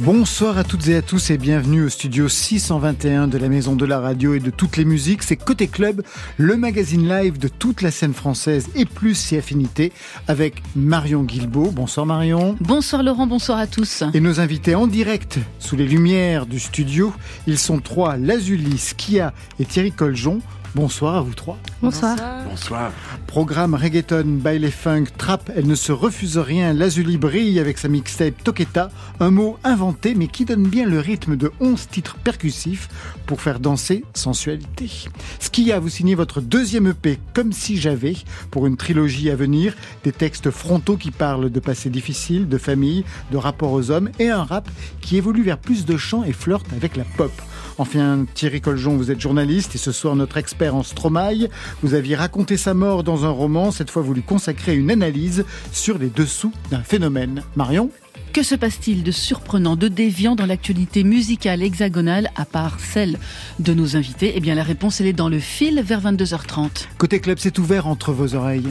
[0.00, 3.86] Bonsoir à toutes et à tous et bienvenue au studio 621 de la Maison de
[3.86, 5.22] la Radio et de toutes les musiques.
[5.22, 6.02] C'est Côté Club,
[6.36, 9.92] le magazine live de toute la scène française et plus si affinité
[10.26, 11.70] avec Marion Guilbeault.
[11.70, 12.56] Bonsoir Marion.
[12.60, 14.02] Bonsoir Laurent, bonsoir à tous.
[14.14, 17.12] Et nos invités en direct sous les lumières du studio,
[17.46, 20.40] ils sont trois, Lazuli, Skia et Thierry Coljon.
[20.74, 21.56] Bonsoir à vous trois.
[21.82, 22.16] Bonsoir.
[22.50, 22.90] Bonsoir.
[23.28, 26.72] Programme reggaeton, baile funk, trap, elle ne se refuse rien.
[26.72, 31.36] Lazuli brille avec sa mixtape Toketa, un mot inventé mais qui donne bien le rythme
[31.36, 32.88] de 11 titres percussifs
[33.26, 34.90] pour faire danser sensualité.
[35.38, 38.16] Skia, vous signez votre deuxième EP Comme si j'avais
[38.50, 43.04] pour une trilogie à venir, des textes frontaux qui parlent de passé difficile, de famille,
[43.30, 44.68] de rapport aux hommes et un rap
[45.00, 47.30] qui évolue vers plus de chants et flirte avec la pop.
[47.78, 51.48] Enfin, Thierry Coljon, vous êtes journaliste et ce soir notre expert en Stromae.
[51.82, 53.70] Vous aviez raconté sa mort dans un roman.
[53.70, 57.42] Cette fois, vous lui consacrez une analyse sur les dessous d'un phénomène.
[57.56, 57.90] Marion
[58.32, 63.18] Que se passe-t-il de surprenant, de déviant dans l'actualité musicale hexagonale, à part celle
[63.58, 64.32] de nos invités?
[64.36, 66.86] Eh bien, la réponse, elle est dans le fil vers 22h30.
[66.98, 68.68] Côté club, c'est ouvert entre vos oreilles.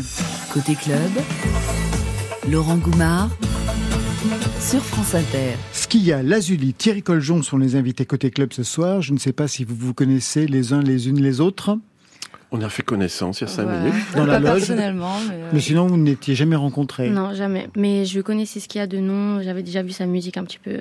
[0.54, 1.12] Côté club,
[2.50, 3.30] Laurent Goumard
[4.60, 5.54] sur France Inter.
[5.72, 9.02] Skia, Lazuli, Thierry Coljon sont les invités côté club ce soir.
[9.02, 11.78] Je ne sais pas si vous vous connaissez les uns les unes les autres.
[12.52, 13.80] On a fait connaissance il y a cinq Ouais.
[13.80, 13.94] minutes.
[14.16, 14.52] Dans la Pas loge.
[14.60, 17.10] personnellement, mais, euh, Mais sinon, vous n'étiez jamais rencontrés.
[17.10, 17.68] Non, jamais.
[17.76, 19.42] Mais je connaissais ce qu'il y a de nom.
[19.42, 20.80] J'avais déjà vu sa musique un petit peu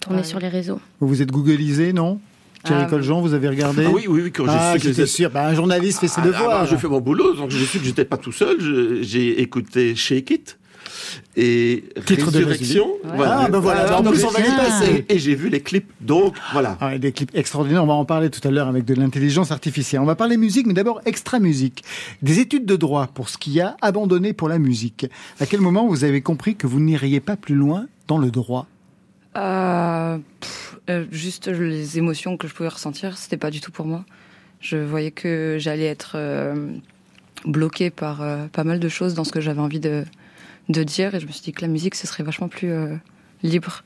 [0.00, 0.24] tourner Ouais.
[0.24, 0.80] sur les réseaux.
[1.00, 2.20] Vous vous êtes googlisé, non?
[2.64, 3.84] Thierry Ah, Coljon, vous avez regardé?
[3.86, 5.30] Ah oui, oui, oui, quand j'ai Ah, su que j'étais sûr.
[5.30, 6.60] Bah, un journaliste fait ses Ah, ah, devoirs.
[6.62, 8.56] bah, je fais mon boulot, donc j'ai su que j'étais pas tout seul.
[8.60, 10.58] Je- J'ai écouté Shake It
[11.36, 12.86] et Titre de Résurrection.
[13.04, 13.26] Ouais.
[13.26, 15.04] Ah, ben voilà, en donc plus, j'ai- on va les passer.
[15.08, 16.76] Et, et j'ai vu les clips, donc voilà.
[16.80, 17.84] Ah, des clips extraordinaires.
[17.84, 20.00] On va en parler tout à l'heure avec de l'intelligence artificielle.
[20.00, 21.84] On va parler musique, mais d'abord extra musique.
[22.22, 25.06] Des études de droit pour ce qui a abandonné pour la musique.
[25.40, 28.66] À quel moment vous avez compris que vous n'iriez pas plus loin dans le droit?
[29.36, 33.86] Euh, pff, euh, juste les émotions que je pouvais ressentir, c'était pas du tout pour
[33.86, 34.04] moi.
[34.60, 36.72] Je voyais que j'allais être euh,
[37.46, 40.04] bloquée par euh, pas mal de choses dans ce que j'avais envie de,
[40.70, 42.96] de dire, et je me suis dit que la musique, ce serait vachement plus euh,
[43.42, 43.82] libre.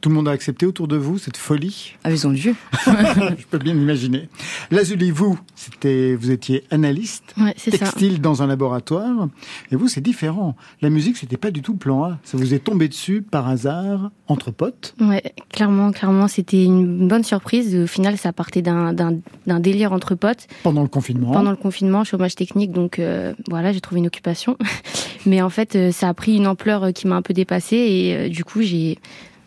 [0.00, 2.54] Tout le monde a accepté autour de vous cette folie Ah, ils ont dû.
[2.86, 4.28] Je peux bien l'imaginer.
[4.70, 7.78] Lazuli, vous, c'était, vous étiez analyste, Ouais, c'est ça.
[7.78, 9.28] textile dans un laboratoire.
[9.70, 10.56] Et vous, c'est différent.
[10.80, 12.18] La musique, c'était pas du tout le plan A.
[12.24, 14.94] Ça vous est tombé dessus par hasard, entre potes.
[15.00, 17.76] Ouais, clairement, clairement, c'était une bonne surprise.
[17.76, 20.46] Au final, ça partait d'un- d'un d'un délire entre potes.
[20.62, 21.32] Pendant le confinement.
[21.32, 24.56] Pendant le confinement, chômage technique, donc euh, voilà, j'ai trouvé une occupation.
[25.26, 27.76] Mais en fait, euh, ça a pris une ampleur euh, qui m'a un peu dépassée
[27.76, 28.98] et euh, du coup, j'ai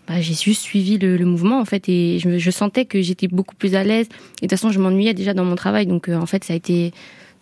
[0.08, 3.76] bah, j'ai juste suivi le, mouvement en fait et je, sentais que j'étais beaucoup plus
[3.76, 4.08] à l'aise.
[4.08, 6.54] Et de toute façon, je m'ennuyais déjà dans mon travail, donc euh, en fait, ça
[6.54, 6.94] a été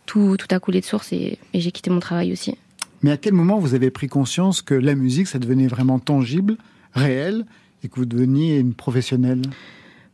[0.05, 2.55] tout, tout a coulé de source et, et j'ai quitté mon travail aussi.
[3.01, 6.57] Mais à quel moment vous avez pris conscience que la musique, ça devenait vraiment tangible,
[6.93, 7.45] réel,
[7.83, 9.41] et que vous deveniez une professionnelle?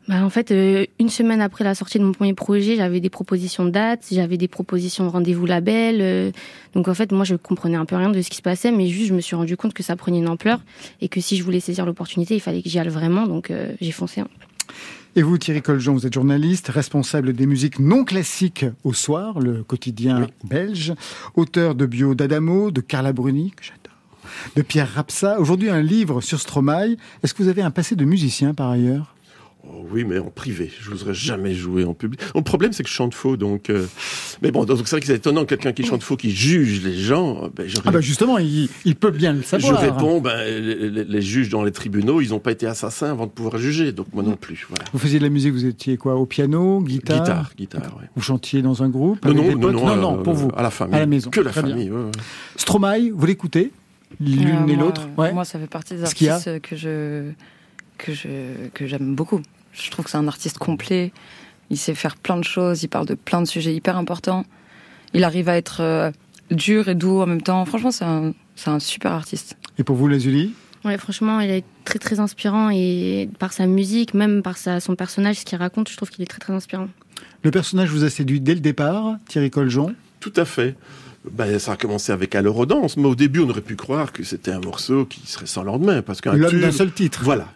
[0.07, 3.09] Bah, en fait, euh, une semaine après la sortie de mon premier projet, j'avais des
[3.09, 5.97] propositions de dates, j'avais des propositions de rendez-vous label.
[5.99, 6.31] euh,
[6.73, 8.87] donc en fait, moi, je comprenais un peu rien de ce qui se passait, mais
[8.87, 10.61] juste, je me suis rendu compte que ça prenait une ampleur
[11.01, 13.27] et que si je voulais saisir l'opportunité, il fallait que j'y aille vraiment.
[13.27, 14.21] Donc euh, j'ai foncé.
[14.21, 14.27] hein.
[15.17, 19.63] Et vous, Thierry Coljon, vous êtes journaliste, responsable des musiques non classiques au soir, le
[19.63, 20.93] quotidien belge,
[21.35, 23.97] auteur de bio d'Adamo, de Carla Bruni, que j'adore,
[24.55, 25.39] de Pierre Rapsa.
[25.39, 26.95] Aujourd'hui, un livre sur Stromae.
[27.23, 29.15] Est-ce que vous avez un passé de musicien par ailleurs?
[29.91, 30.71] Oui, mais en privé.
[30.81, 32.19] Je n'oserais jamais jouer en public.
[32.35, 33.69] Le problème, c'est que je chante faux, donc.
[33.69, 33.85] euh,
[34.41, 36.97] Mais bon, donc c'est vrai que c'est étonnant quelqu'un qui chante faux, qui juge les
[36.97, 37.49] gens.
[37.55, 39.79] Ben, j'aurais- Ah bah justement, il, il peut bien le je savoir.
[39.79, 43.25] réponds, ben, les, les- les juges dans les tribunaux, ils n'ont pas été assassins avant
[43.25, 44.65] de pouvoir juger, donc moi non plus.
[44.69, 44.85] Voilà.
[44.93, 47.19] Vous faisiez de la musique, vous étiez quoi Au piano, guitare?
[47.19, 48.07] Guitare, guitare, ouais.
[48.15, 49.73] Vous chantiez dans un groupe Non, avec non, des non, potes?
[49.73, 50.49] non, non, euh, pour vous.
[50.55, 50.95] À la famille.
[50.95, 51.29] À la maison.
[51.29, 52.11] Que la Très famille, ouais, ouais.
[52.55, 53.71] Stromae, vous l'écoutez?
[54.19, 55.07] L'une Euh, et l'autre?
[55.17, 55.33] Euh, ouais.
[55.33, 57.31] Moi, ça fait partie des artistes que je
[57.97, 58.27] que je
[58.73, 59.41] que j'aime beaucoup.
[59.81, 61.11] Je trouve que c'est un artiste complet.
[61.69, 62.83] Il sait faire plein de choses.
[62.83, 64.45] Il parle de plein de sujets hyper importants.
[65.13, 66.11] Il arrive à être euh,
[66.51, 67.63] dur et doux en même temps.
[67.65, 69.55] Franchement, c'est un c'est un super artiste.
[69.77, 70.53] Et pour vous, Lazuli?
[70.83, 74.95] Ouais, franchement, il est très très inspirant et par sa musique, même par sa, son
[74.95, 76.87] personnage, ce qu'il raconte, je trouve qu'il est très très inspirant.
[77.43, 79.93] Le personnage vous a séduit dès le départ, Thierry Coljon?
[80.19, 80.75] Tout à fait.
[81.31, 84.51] ben, ça a commencé avec Aleurodance, mais au début, on aurait pu croire que c'était
[84.51, 87.21] un morceau qui serait sans lendemain, parce qu'un L'homme tube- d'un seul titre.
[87.23, 87.47] Voilà.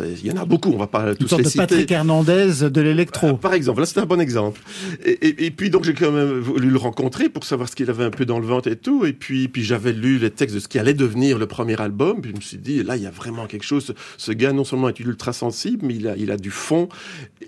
[0.00, 1.62] Il y en a beaucoup, on va pas Une tous sorte les de citer.
[1.66, 3.28] Patrick Hernandez de l'électro.
[3.28, 4.60] Euh, Par exemple, là c'est un bon exemple.
[5.04, 7.88] Et, et- et puis donc j'ai quand même voulu le rencontrer pour savoir ce qu'il
[7.90, 9.04] avait un peu dans le ventre et tout.
[9.04, 12.20] Et puis, puis j'avais lu les textes de ce qui allait devenir le premier album.
[12.22, 13.84] Puis je me suis dit, là il y a vraiment quelque chose.
[13.86, 16.88] Ce, ce gars non seulement est ultra sensible, mais il a, il a du fond.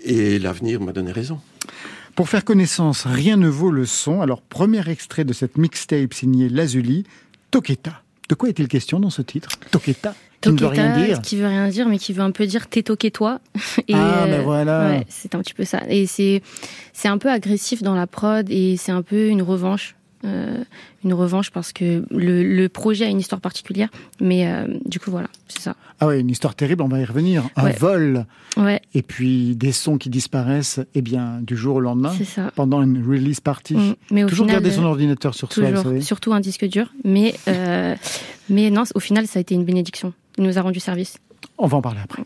[0.03, 1.39] Et l'avenir m'a donné raison.
[2.15, 4.21] Pour faire connaissance, rien ne vaut le son.
[4.21, 7.03] Alors, premier extrait de cette mixtape signée Lazuli,
[7.51, 8.01] Toketa.
[8.29, 9.49] De quoi est-il question dans ce titre?
[9.71, 10.15] Toketa,
[10.49, 11.21] qui ne veut rien dire.
[11.21, 13.39] qui veut rien dire, mais qui veut un peu dire t'es toqué toi.
[13.87, 14.87] Et, Ah, euh, ben voilà.
[14.89, 15.81] Ouais, c'est un petit peu ça.
[15.89, 16.41] Et c'est
[16.93, 19.95] c'est un peu agressif dans la prod et c'est un peu une revanche.
[20.23, 20.63] Euh,
[21.03, 23.89] une revanche parce que le, le projet a une histoire particulière,
[24.19, 25.75] mais euh, du coup voilà, c'est ça.
[25.99, 27.43] Ah ouais, une histoire terrible, on va y revenir.
[27.55, 27.73] Un Ouais.
[27.73, 28.25] vol,
[28.57, 32.49] Ouais, et puis des sons qui disparaissent, eh bien, du jour au lendemain, ça.
[32.55, 33.75] pendant une release party.
[33.75, 33.95] Mm.
[34.09, 36.01] Mais au Toujours final, garder son euh, ordinateur sur soi, vous savez.
[36.01, 36.91] surtout un disque dur.
[37.03, 37.93] Mais euh,
[38.49, 40.11] mais non, au final, ça a été une bénédiction.
[40.37, 41.17] Il nous a rendu service.
[41.57, 42.23] On va en parler après.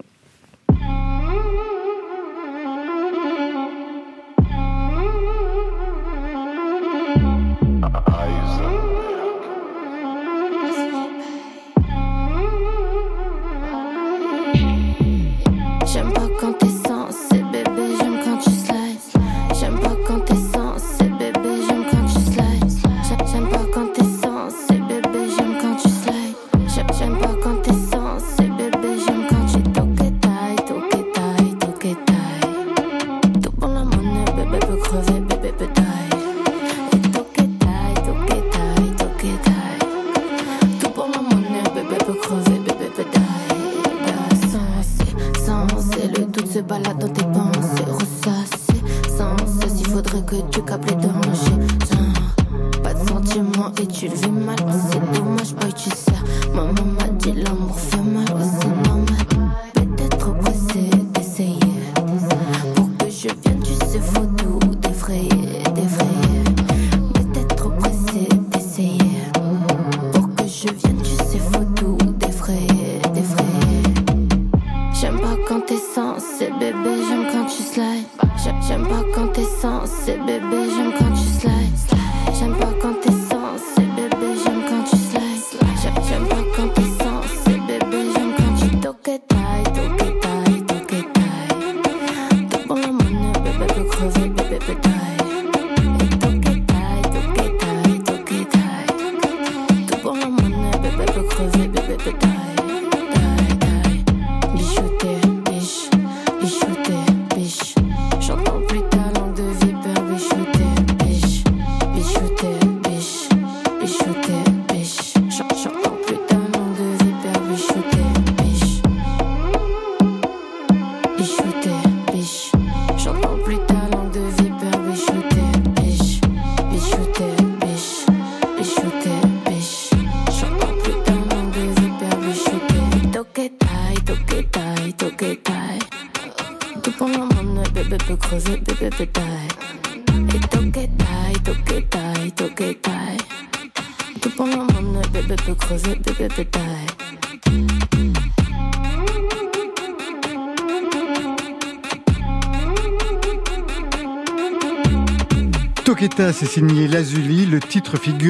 [75.20, 78.06] J'aime pas quand t'es censé, bébé, j'aime quand tu slides.
[78.68, 82.00] J'aime- pas quand t'es censé, bébé, j'aime quand tu slides.
[82.40, 82.72] J'aime pas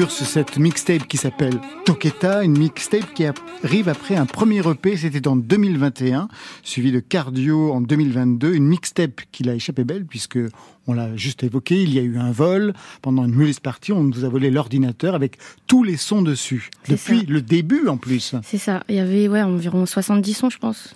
[0.00, 3.26] figure sur cette mixtape qui s'appelle Toketa, une mixtape qui
[3.62, 6.28] arrive après un premier EP, c'était en 2021,
[6.62, 8.54] suivi de Cardio en 2022.
[8.54, 10.38] Une mixtape qui l'a échappé belle puisque
[10.86, 14.04] on l'a juste évoqué, il y a eu un vol pendant une release party, on
[14.04, 16.70] nous a volé l'ordinateur avec tous les sons dessus.
[16.88, 17.26] Depuis ça.
[17.28, 18.34] le début en plus.
[18.42, 18.82] C'est ça.
[18.88, 20.94] Il y avait ouais, environ 70 sons, je pense.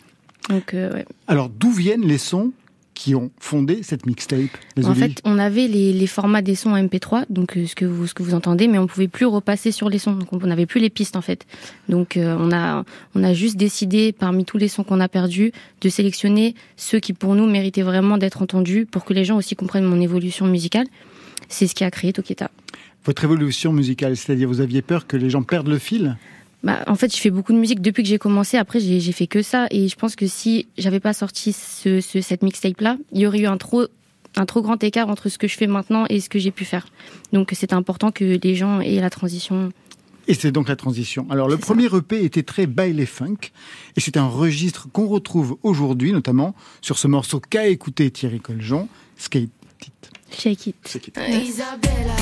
[0.49, 1.05] Donc, euh, ouais.
[1.29, 2.53] Alors d'où viennent les sons?
[2.95, 4.39] Qui ont fondé cette mixtape
[4.83, 7.85] En fait, on avait les, les formats des sons en MP3, donc euh, ce que
[7.85, 10.39] vous ce que vous entendez, mais on pouvait plus repasser sur les sons, donc on
[10.39, 11.47] n'avait plus les pistes en fait.
[11.89, 12.85] Donc euh, on a
[13.15, 17.13] on a juste décidé parmi tous les sons qu'on a perdus de sélectionner ceux qui
[17.13, 20.87] pour nous méritaient vraiment d'être entendus pour que les gens aussi comprennent mon évolution musicale.
[21.49, 22.51] C'est ce qui a créé Toketa.
[23.05, 26.17] Votre évolution musicale, c'est-à-dire vous aviez peur que les gens perdent le fil?
[26.65, 28.57] Bah, en fait, je fais beaucoup de musique depuis que j'ai commencé.
[28.57, 29.67] Après, j'ai fait que ça.
[29.71, 33.41] Et je pense que si j'avais pas sorti ce, ce- cette mixtape-là, il y aurait
[33.41, 33.87] eu un trop,
[34.37, 36.65] un trop grand écart entre ce que je fais maintenant et ce que j'ai pu
[36.65, 36.87] faire.
[37.33, 39.71] Donc, c'est important que les gens aient la transition.
[40.27, 41.27] Et c'est donc la transition.
[41.29, 43.37] Alors le premier EP était très baile funk,
[43.95, 48.89] et c'est un registre qu'on retrouve aujourd'hui, notamment sur ce morceau qu'a écouté Thierry Coljon,
[49.19, 49.51] Skate
[49.87, 50.11] It.
[50.33, 50.77] Shake it.
[50.87, 51.13] C'est qui
[51.45, 52.15] Isabella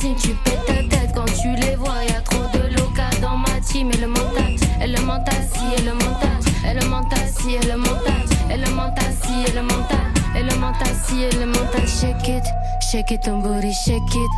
[0.00, 0.16] cime.
[0.16, 2.04] Tu pètes ta tête quand tu les vois.
[2.08, 3.90] Y a trop de locas dans ma team.
[3.92, 6.38] Et le mental, et le mental, si, et le mental.
[6.68, 8.22] Et le mental, si, et le mental.
[8.50, 10.06] Et le mental, si, et le mental.
[10.36, 11.86] Et le mental, si, et le mental.
[11.86, 12.44] Shake it,
[12.80, 14.30] shake it, ton body, shake it.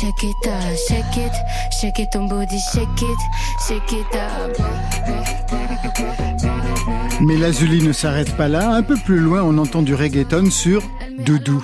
[0.00, 1.32] Shake it up, shake it.
[1.70, 3.18] Shake it, ton body, shake it.
[3.68, 4.56] Shake it up.
[7.20, 8.70] Mais Lazuli ne s'arrête pas là.
[8.70, 10.82] Un peu plus loin, on entend du reggaeton sur
[11.18, 11.62] Doudou.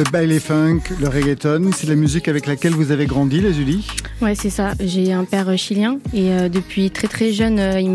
[0.00, 3.86] Le baile funk, le reggaeton, c'est la musique avec laquelle vous avez grandi, Lazuli
[4.22, 4.72] Ouais, c'est ça.
[4.80, 7.90] J'ai un père euh, chilien et euh, depuis très très jeune, euh, il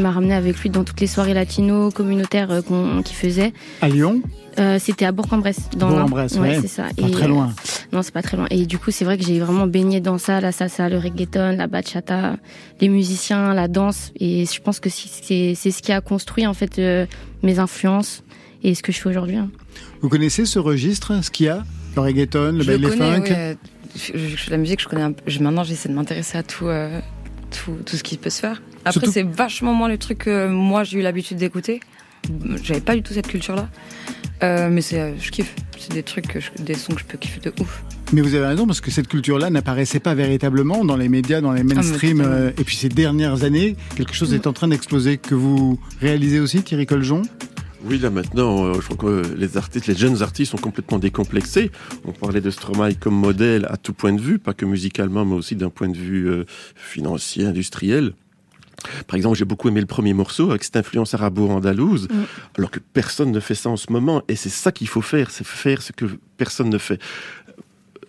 [0.00, 3.52] m'a ramené avec lui dans toutes les soirées latino communautaires euh, qu'il faisait.
[3.82, 4.22] À Lyon
[4.58, 5.60] Euh, C'était à Bourg-en-Bresse.
[5.76, 6.58] Bourg-en-Bresse, ouais.
[6.62, 6.84] c'est ça.
[6.98, 7.52] Pas très loin.
[7.92, 8.46] Non, c'est pas très loin.
[8.50, 11.56] Et du coup, c'est vrai que j'ai vraiment baigné dans ça, la salsa, le reggaeton,
[11.58, 12.36] la bachata,
[12.80, 14.10] les musiciens, la danse.
[14.18, 16.80] Et je pense que c'est c'est ce qui a construit en fait
[17.42, 18.22] mes influences
[18.64, 19.36] et ce que je fais aujourd'hui.
[19.36, 19.50] hein.
[20.02, 21.64] Vous connaissez ce registre, ce qu'il y a
[21.96, 23.54] Le reggaeton, le connais, funk oui, euh,
[23.96, 25.22] je- je- la musique, je connais un peu.
[25.40, 27.00] Maintenant, j'essaie de m'intéresser à tout, euh,
[27.50, 28.62] tout, tout ce qui peut se faire.
[28.84, 31.80] Après, Surtout- c'est vachement moins le truc que moi, j'ai eu l'habitude d'écouter.
[32.62, 33.68] J'avais pas du tout cette culture-là.
[34.42, 35.54] Euh, mais c'est, euh, je kiffe.
[35.78, 37.82] C'est des trucs, que je- des sons que je peux kiffer de ouf.
[38.12, 41.52] Mais vous avez raison, parce que cette culture-là n'apparaissait pas véritablement dans les médias, dans
[41.52, 42.18] les mainstream.
[42.18, 42.36] totalement.
[42.38, 45.16] euh, et puis ces dernières années, quelque chose est en train d'exploser.
[45.18, 47.22] Que vous réalisez aussi, Thierry Coljon?
[47.84, 51.70] Oui, là maintenant, euh, je crois que les artistes, les jeunes artistes sont complètement décomplexés.
[52.04, 55.34] On parlait de Stromae comme modèle à tout point de vue, pas que musicalement, mais
[55.34, 56.44] aussi d'un point de vue euh,
[56.76, 58.12] financier, industriel.
[59.06, 62.22] Par exemple, j'ai beaucoup aimé le premier morceau avec cette influence arabo-andalouse, Mm.
[62.58, 64.22] alors que personne ne fait ça en ce moment.
[64.28, 67.00] Et c'est ça qu'il faut faire, c'est faire ce que personne ne fait.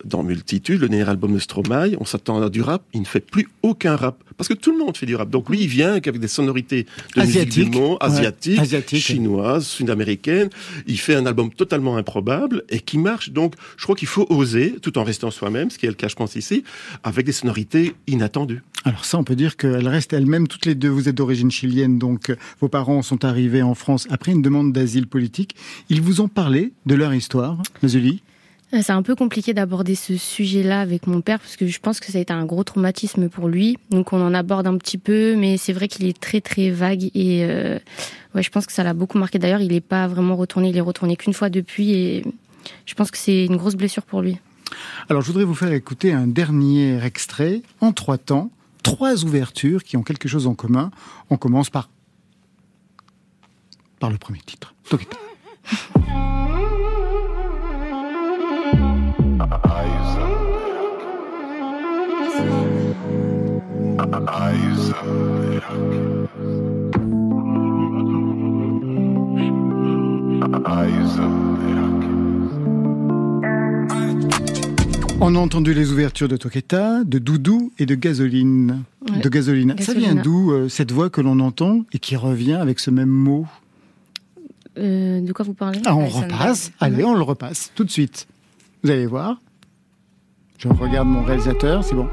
[0.04, 3.20] Dans Multitude, le dernier album de Stromae, on s'attend à du rap, il ne fait
[3.20, 4.22] plus aucun rap.
[4.36, 5.30] Parce que tout le monde fait du rap.
[5.30, 6.82] Donc lui, il vient avec des sonorités
[7.14, 7.70] de musique Asiatique.
[7.70, 9.02] du monde, Ouais, asiatiques, asiatique.
[9.02, 10.50] chinoises, sud-américaines.
[10.86, 13.30] Il fait un album totalement improbable et qui marche.
[13.30, 16.08] Donc je crois qu'il faut oser, tout en restant soi-même, ce qui est le cas,
[16.08, 16.64] je pense, ici,
[17.04, 18.62] avec des sonorités inattendues.
[18.84, 20.88] Alors ça, on peut dire qu'elles restent elles-mêmes toutes les deux.
[20.90, 24.72] Vous êtes d'origine chilienne, donc euh, vos parents sont arrivés en France après une demande
[24.72, 25.54] d'asile politique.
[25.88, 28.22] Ils vous ont parlé de leur histoire, Mazuli?
[28.82, 32.10] C'est un peu compliqué d'aborder ce sujet-là avec mon père parce que je pense que
[32.10, 33.78] ça a été un gros traumatisme pour lui.
[33.90, 37.04] Donc on en aborde un petit peu, mais c'est vrai qu'il est très très vague
[37.14, 37.78] et euh,
[38.34, 39.38] ouais, je pense que ça l'a beaucoup marqué.
[39.38, 42.24] D'ailleurs, il n'est pas vraiment retourné, il est retourné qu'une fois depuis et
[42.86, 44.38] je pense que c'est une grosse blessure pour lui.
[45.08, 48.50] Alors, je voudrais vous faire écouter un dernier extrait en trois temps,
[48.82, 50.90] trois ouvertures qui ont quelque chose en commun.
[51.30, 51.90] On commence par
[54.00, 54.74] par le premier titre.
[54.88, 55.16] Tokita.
[75.20, 78.82] On a entendu les ouvertures de Toketa, de Doudou et de Gasoline.
[79.10, 79.20] Ouais.
[79.20, 79.74] De Gasolina.
[79.80, 83.08] Ça vient d'où euh, cette voix que l'on entend et qui revient avec ce même
[83.08, 83.46] mot
[84.78, 85.80] Euh, de quoi vous parlez?
[85.86, 86.72] Ah, on repasse.
[86.80, 88.26] Allez, on le repasse tout de suite.
[88.82, 89.38] Vous allez voir.
[90.58, 92.08] Je regarde mon réalisateur, c'est bon.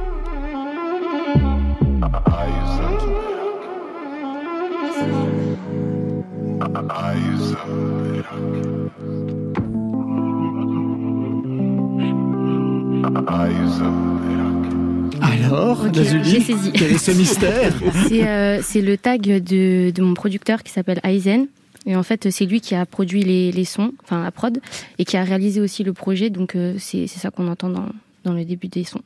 [15.22, 16.72] Alors, Ok, Lazuli, j'ai saisi.
[16.74, 17.74] quel est ce mystère
[18.08, 21.48] C'est euh, c'est le tag de, de mon producteur qui s'appelle Aizen.
[21.86, 24.60] Et en fait, c'est lui qui a produit les, les sons, enfin la prod,
[25.00, 26.30] et qui a réalisé aussi le projet.
[26.30, 27.90] Donc euh, c'est ça qu'on entend dans,
[28.24, 29.02] dans le début des sons.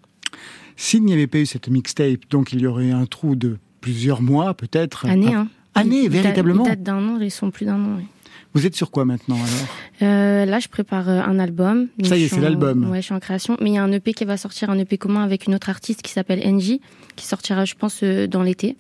[0.75, 4.21] S'il n'y avait pas eu cette mixtape, donc il y aurait un trou de plusieurs
[4.21, 5.05] mois, peut-être.
[5.05, 5.47] Année, hein.
[5.75, 7.95] Année, Il date- véritablement Il date d'un an, ils sont plus d'un an.
[7.97, 8.03] oui.
[8.53, 9.67] Vous êtes sur quoi maintenant alors
[10.01, 11.87] Euh, là, je prépare euh, un album.
[12.03, 12.89] Ça y est, c'est en- l'album.
[12.89, 13.57] Ouais, je suis en création.
[13.59, 15.69] Mais il y a un EP qui va sortir, un EP commun avec une autre
[15.69, 16.79] artiste qui s'appelle NJ,
[17.17, 18.77] qui sortira, je pense, euh, dans l'été.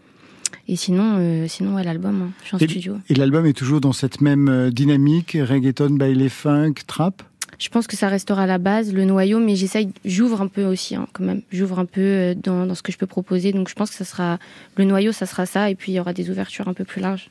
[0.69, 2.29] Et sinon, euh, sinon ouais, l'album, hein.
[2.43, 2.97] je suis en Et- studio.
[3.09, 7.21] Et l'album est toujours dans cette même dynamique, reggaeton, baile funk, trap?
[7.59, 10.95] je pense que ça restera la base, le noyau, mais j'essaye, j'ouvre un peu aussi
[10.95, 11.41] hein, quand même.
[11.51, 13.51] J'ouvre un peu euh, dans, ce que je peux proposer.
[13.51, 14.39] Donc je pense que ça sera
[14.75, 17.01] le noyau, ça sera ça, et puis il y aura des ouvertures un peu plus
[17.01, 17.29] larges.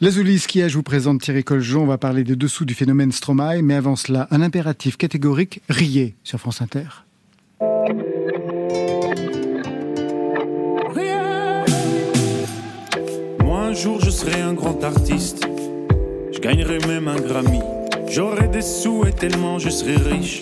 [0.00, 1.82] Lazuli Skia, je vous présente Thierry Coljon?
[1.82, 6.14] On va parler des dessous du phénomène Stromae, mais avant cela, un impératif catégorique riez
[6.22, 6.84] sur France Inter.
[13.42, 15.48] Moi, un jour, je serai un grand artiste.
[16.30, 17.75] Je gagnerai même un Grammy.
[18.08, 20.40] J'aurai des sous tellement je serai riche.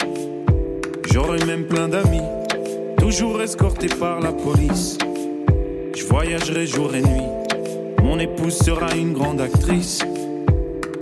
[1.11, 2.23] J'aurai même plein d'amis,
[2.99, 4.99] toujours escortés par la police.
[5.97, 7.29] Je voyagerai jour et nuit.
[8.03, 10.01] Mon épouse sera une grande actrice.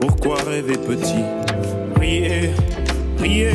[0.00, 1.24] Pourquoi rêver petit?
[1.98, 2.50] Riez,
[3.18, 3.50] riez,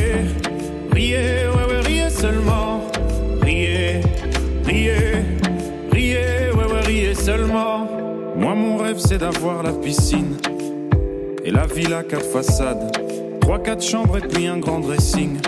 [0.92, 2.82] riez, ouais, ouais, riez seulement.
[3.40, 4.00] Riez,
[4.64, 4.94] riez,
[5.92, 7.86] riez, ouais, ouais, riez seulement.
[8.36, 10.36] Moi, mon rêve, c'est d'avoir la piscine
[11.48, 12.92] et la villa quatre façades.
[13.40, 15.38] Trois, quatre chambres et puis un grand dressing.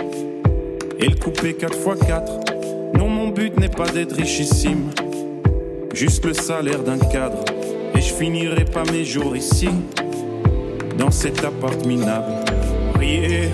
[0.97, 2.97] Et le coupé 4x4.
[2.97, 4.89] Non, mon but n'est pas d'être richissime.
[5.93, 7.45] Juste le salaire d'un cadre.
[7.93, 9.69] Et je finirai pas mes jours ici.
[10.97, 12.33] Dans cet appart minable.
[12.97, 13.49] Riez,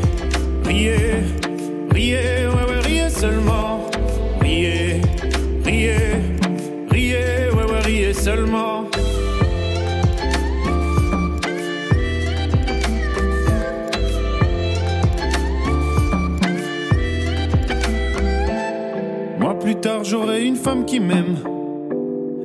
[0.64, 0.96] riez,
[1.92, 3.90] riez, ouais, ouais, riez seulement.
[4.40, 5.02] Riez,
[5.66, 5.98] riez,
[6.90, 8.90] riez, ouais, ouais, riez seulement.
[19.68, 21.40] Plus tard j'aurai une femme qui m'aime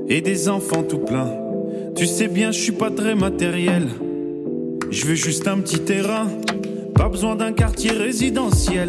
[0.09, 1.31] et des enfants tout plein.
[1.95, 3.87] Tu sais bien, je suis pas très matériel.
[4.91, 6.26] Je veux juste un petit terrain,
[6.97, 8.88] pas besoin d'un quartier résidentiel.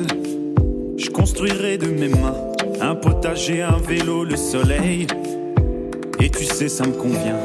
[0.97, 2.33] Je construirai de mes mains
[2.81, 5.05] un potager, un vélo, le soleil.
[6.19, 7.37] Et tu sais, ça me convient.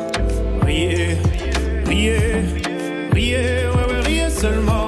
[0.62, 1.18] Riez,
[1.84, 2.16] riez,
[3.12, 4.87] riez, ouais, ouais, riez seulement.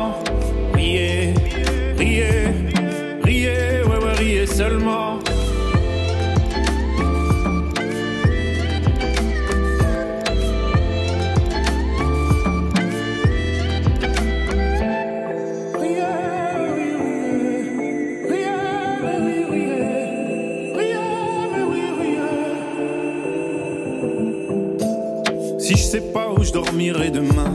[26.63, 27.55] Dormirai demain,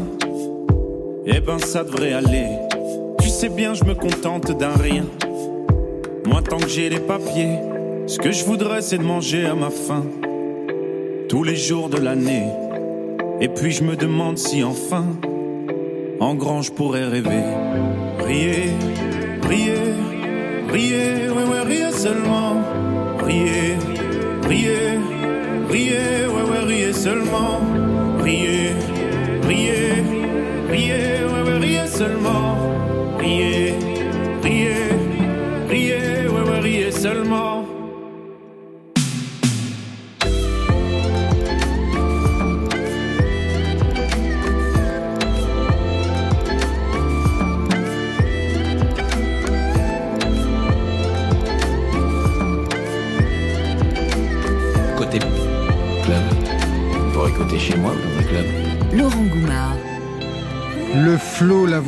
[1.28, 2.48] eh ben ça devrait aller.
[3.22, 5.06] Tu sais bien, je me contente d'un rien.
[6.26, 7.60] Moi, tant que j'ai les papiers,
[8.08, 10.06] ce que je voudrais, c'est de manger à ma faim.
[11.30, 12.48] Tous les jours de l'année.
[13.42, 15.06] Et puis je me demande si enfin,
[16.20, 17.46] en grand, je pourrais rêver.
[18.26, 18.72] Riez,
[19.48, 19.94] riez,
[20.72, 22.56] riez, ouais, ouais, riez seulement.
[23.24, 23.76] Riez,
[24.48, 24.98] riez,
[25.70, 27.60] riez, ouais, ouais, riez seulement.
[28.24, 28.74] Riez,
[29.48, 30.04] riez,
[30.70, 32.58] riez, ouais, ouais, riez seulement.
[33.18, 33.74] Riez,
[34.44, 34.90] riez,
[35.70, 37.55] riez, ouais, ouais, riez seulement.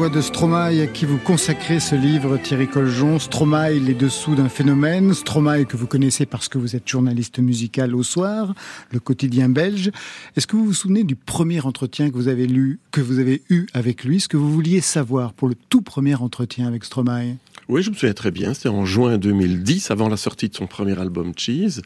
[0.10, 3.20] De Stromae à qui vous consacrez ce livre, Thierry Coljon.
[3.20, 5.14] Stromae, les dessous d'un phénomène.
[5.14, 8.54] Stromae que vous connaissez parce que vous êtes journaliste musical au soir,
[8.92, 9.92] le quotidien belge.
[10.36, 13.42] Est-ce que vous vous souvenez du premier entretien que vous avez lu, que vous avez
[13.50, 17.36] eu avec lui, ce que vous vouliez savoir pour le tout premier entretien avec Stromae?
[17.68, 18.54] Oui, je me souviens très bien.
[18.54, 21.82] C'était en juin 2010, avant la sortie de son premier album Cheese.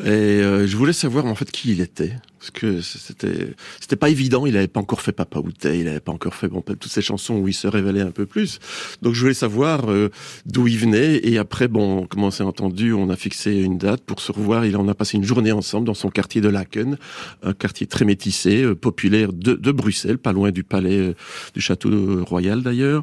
[0.00, 2.16] Et euh, je voulais savoir en fait qui il était.
[2.46, 4.46] Parce que c'était c'était pas évident.
[4.46, 7.02] Il avait pas encore fait Papa Outé, il avait pas encore fait bon, toutes ces
[7.02, 8.60] chansons où il se révélait un peu plus.
[9.02, 10.10] Donc je voulais savoir euh,
[10.44, 11.20] d'où il venait.
[11.24, 14.64] Et après, bon, comme on s'est entendu, on a fixé une date pour se revoir.
[14.64, 16.98] Il en a passé une journée ensemble dans son quartier de Laken,
[17.42, 21.14] un quartier très métissé, euh, populaire de, de Bruxelles, pas loin du palais euh,
[21.54, 23.02] du château royal d'ailleurs.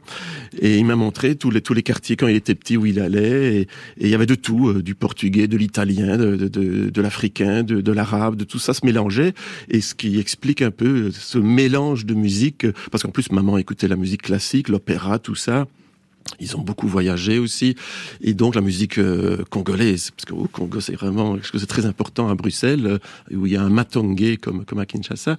[0.59, 2.99] Et il m'a montré tous les tous les quartiers quand il était petit où il
[2.99, 3.55] allait.
[3.55, 7.63] Et, il y avait de tout, euh, du portugais, de l'italien, de, de, de, l'africain,
[7.63, 9.32] de, de l'arabe, de tout ça se mélangeait.
[9.69, 13.87] Et ce qui explique un peu ce mélange de musique, parce qu'en plus maman écoutait
[13.87, 15.67] la musique classique, l'opéra, tout ça.
[16.39, 17.75] Ils ont beaucoup voyagé aussi,
[18.21, 21.85] et donc la musique euh, congolaise, parce qu'au Congo c'est vraiment quelque chose de très
[21.85, 25.37] important à Bruxelles, euh, où il y a un matongé comme comme à Kinshasa,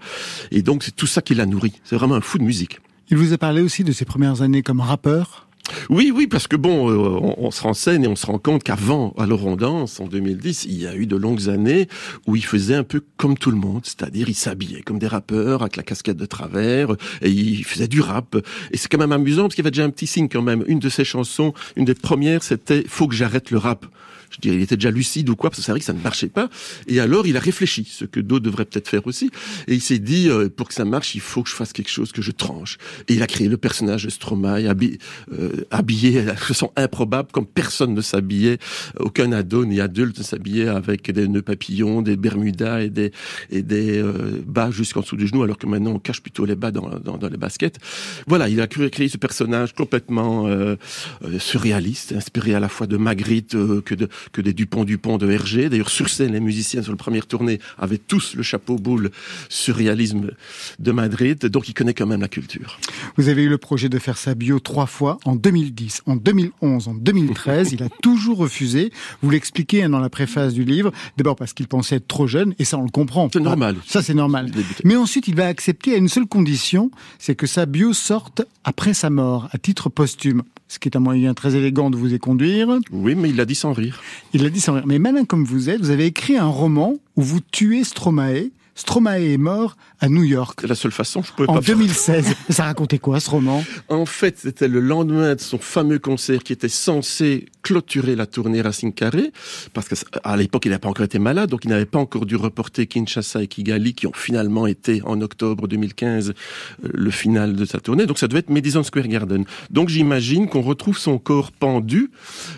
[0.51, 1.73] et donc c'est tout ça qui l'a nourri.
[1.85, 2.81] C'est vraiment un fou de musique.
[3.11, 5.47] Il vous a parlé aussi de ses premières années comme rappeur
[5.91, 8.63] Oui, oui, parce que bon, euh, on, on se renseigne et on se rend compte
[8.63, 11.89] qu'avant, à Laurent-Dance, en 2010, il y a eu de longues années
[12.27, 15.63] où il faisait un peu comme tout le monde, c'est-à-dire il s'habillait comme des rappeurs
[15.63, 18.37] avec la casquette de travers et il faisait du rap.
[18.73, 20.65] Et c'est quand même amusant parce qu'il y avait déjà un petit signe quand même.
[20.67, 23.87] Une de ses chansons, une des premières, c'était Faut que j'arrête le rap.
[24.31, 26.01] je dirais, il était déjà lucide ou quoi, parce que c'est vrai que ça ne
[26.01, 26.49] marchait pas.
[26.89, 29.31] Et alors, il a réfléchi, ce que d'autres devraient peut-être faire aussi.
[29.69, 31.91] Et il s'est dit, euh, pour que ça marche, il faut que je fasse quelque
[31.91, 32.79] chose, que je tranche.
[33.09, 34.99] Et il a créé le personnage de Stromae, habillé,
[35.33, 38.59] euh, habillé de façon improbable, comme personne ne s'habillait,
[38.99, 43.13] aucun ado ni adulte ne s'habillait avec des nœuds papillons, des bermudas et des,
[43.51, 46.57] et des euh, bas jusqu'en dessous du genou, alors que maintenant on cache plutôt les
[46.57, 47.79] bas dans, dans, dans les baskets.
[48.27, 50.77] Voilà, il a créé ce personnage complètement euh,
[51.25, 55.31] euh, surréaliste, inspiré à la fois de Magritte euh, que, de, que des Dupont-Dupont de
[55.31, 55.69] Hergé.
[55.69, 59.11] D'ailleurs, sur scène, les musiciens sur la première tournée avaient tous le chapeau boule
[59.49, 60.31] surréalisme
[60.79, 62.79] de Madrid, donc il connaît quand même la culture.
[63.17, 66.89] Vous avez eu le projet de faire sa bio trois fois, en 2010, en 2011,
[66.89, 67.73] en 2013.
[67.73, 68.91] il a toujours refusé.
[69.23, 70.91] Vous l'expliquez hein, dans la préface du livre.
[71.19, 73.29] D'abord parce qu'il pensait être trop jeune, et ça on le comprend.
[73.33, 73.77] C'est normal.
[73.87, 74.51] Ça c'est normal.
[74.85, 78.95] Mais ensuite, il va accepter à une seule condition, c'est que sa bio sorte après
[78.95, 80.43] sa mort, à titre posthume.
[80.67, 82.69] Ce qui est un moyen très élégant de vous y conduire.
[82.91, 84.03] Oui, mais il l'a dit sans rire.
[84.33, 84.85] Il l'a dit sans rire.
[84.87, 88.51] Mais malin comme vous êtes, vous avez écrit un roman où vous tuez Stromae.
[88.75, 90.59] Stromae est mort à New York.
[90.61, 91.77] C'est la seule façon, je pouvais En pas faire.
[91.77, 92.35] 2016.
[92.51, 93.65] Ça racontait quoi ce roman?
[93.89, 98.61] En fait, c'était le lendemain de son fameux concert qui était censé clôturer la tournée
[98.61, 99.33] Racing Carré,
[99.73, 102.27] parce que à l'époque, il n'avait pas encore été malade, donc il n'avait pas encore
[102.27, 107.57] dû reporter Kinshasa et Kigali, qui ont finalement été en octobre 2015 euh, le final
[107.57, 108.07] de sa tournée.
[108.07, 109.45] Donc ça devait être Madison Square Garden.
[109.71, 112.11] Donc j'imagine qu'on retrouve son corps pendu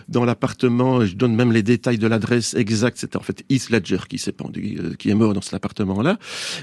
[0.09, 1.05] dans l'appartement.
[1.05, 2.99] Je donne même les détails de l'adresse exacte.
[2.99, 6.06] C'était en fait Heath Ledger qui s'est pendu, euh, qui est mort dans cet appartement-là.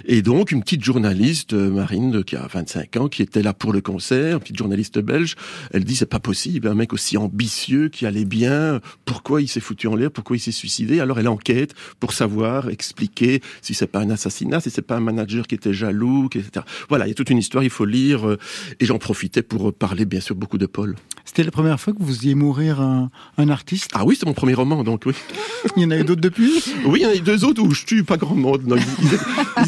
[0.06, 3.74] Et donc une petite journaliste euh, Marine qui a 25 ans, qui était là pour
[3.74, 5.36] le concert, une petite journaliste belge.
[5.72, 9.60] Elle dit c'est pas possible, un mec aussi ambitieux qui allait bien, pourquoi il s'est
[9.60, 11.00] foutu en l'air, pourquoi il s'est suicidé?
[11.00, 15.02] Alors elle enquête pour savoir, expliquer si c'est pas un assassinat, si c'est pas un
[15.02, 16.66] manager qui était jaloux, etc.
[16.90, 18.28] Voilà, il y a toute une histoire, il faut lire.
[18.28, 18.38] euh,
[18.80, 20.96] Et j'en profitais pour euh, parler bien sûr beaucoup de Paul.
[21.26, 23.90] C'était la première fois que vous faisiez mourir un, un artiste?
[23.94, 25.14] Ah oui, c'est mon premier roman, donc oui.
[25.78, 26.62] Il y en a eu d'autres depuis?
[26.86, 28.64] Oui, il y en a eu deux autres où je tue pas grand monde.
[28.68, 28.84] Non, ils,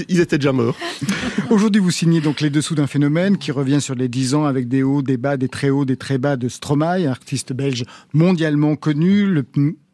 [0.09, 0.75] ils- étaient déjà morts.
[1.49, 4.67] Aujourd'hui, vous signez donc les dessous d'un phénomène qui revient sur les dix ans avec
[4.67, 8.75] des hauts, des bas, des très hauts, des très bas de Stromae, artiste belge mondialement
[8.75, 9.43] connu,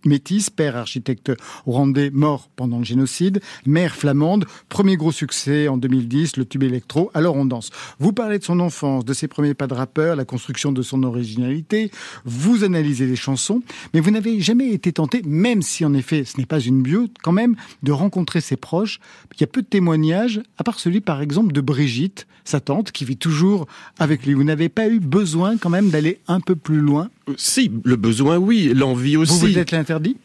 [0.06, 1.32] m- métis, père architecte
[1.66, 7.10] rwandais mort pendant le génocide, mère flamande, premier gros succès en 2010, le tube électro,
[7.14, 7.70] alors on danse.
[8.00, 11.04] Vous parlez de son enfance, de ses premiers pas de rappeur, la construction de son
[11.04, 11.92] originalité,
[12.26, 13.62] vous analysez les chansons,
[13.94, 17.08] mais vous n'avez jamais été tenté, même si en effet ce n'est pas une bio,
[17.24, 19.00] quand même, de rencontrer ses proches.
[19.36, 22.92] Il y a peu de témoignages, à part celui par exemple de Brigitte, sa tante,
[22.92, 23.68] qui vit toujours
[24.00, 24.34] avec lui.
[24.34, 27.10] Vous n'avez pas eu besoin quand même d'aller un peu plus loin?
[27.30, 29.34] Euh, Si, le besoin, oui, l'envie aussi.
[29.34, 30.18] Vous vous êtes l'interdit?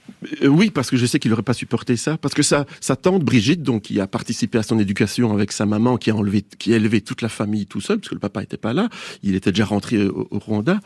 [0.43, 2.17] Euh, oui, parce que je sais qu'il n'aurait pas supporté ça.
[2.17, 5.67] Parce que sa, sa tante Brigitte, donc, qui a participé à son éducation avec sa
[5.67, 8.21] maman, qui a enlevé, qui a élevé toute la famille tout seul, parce que le
[8.21, 8.89] papa était pas là,
[9.23, 10.81] il était déjà rentré au, au Rwanda.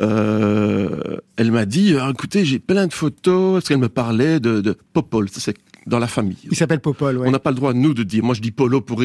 [0.00, 4.60] Euh, elle m'a dit, Ah, écoutez, j'ai plein de photos, parce qu'elle me parlait de,
[4.60, 5.56] de Popol, ça, c'est
[5.86, 6.36] dans la famille.
[6.50, 7.28] Il s'appelle Popol, ouais.
[7.28, 8.24] On n'a pas le droit, nous, de dire.
[8.24, 9.02] Moi, je dis Polo pour,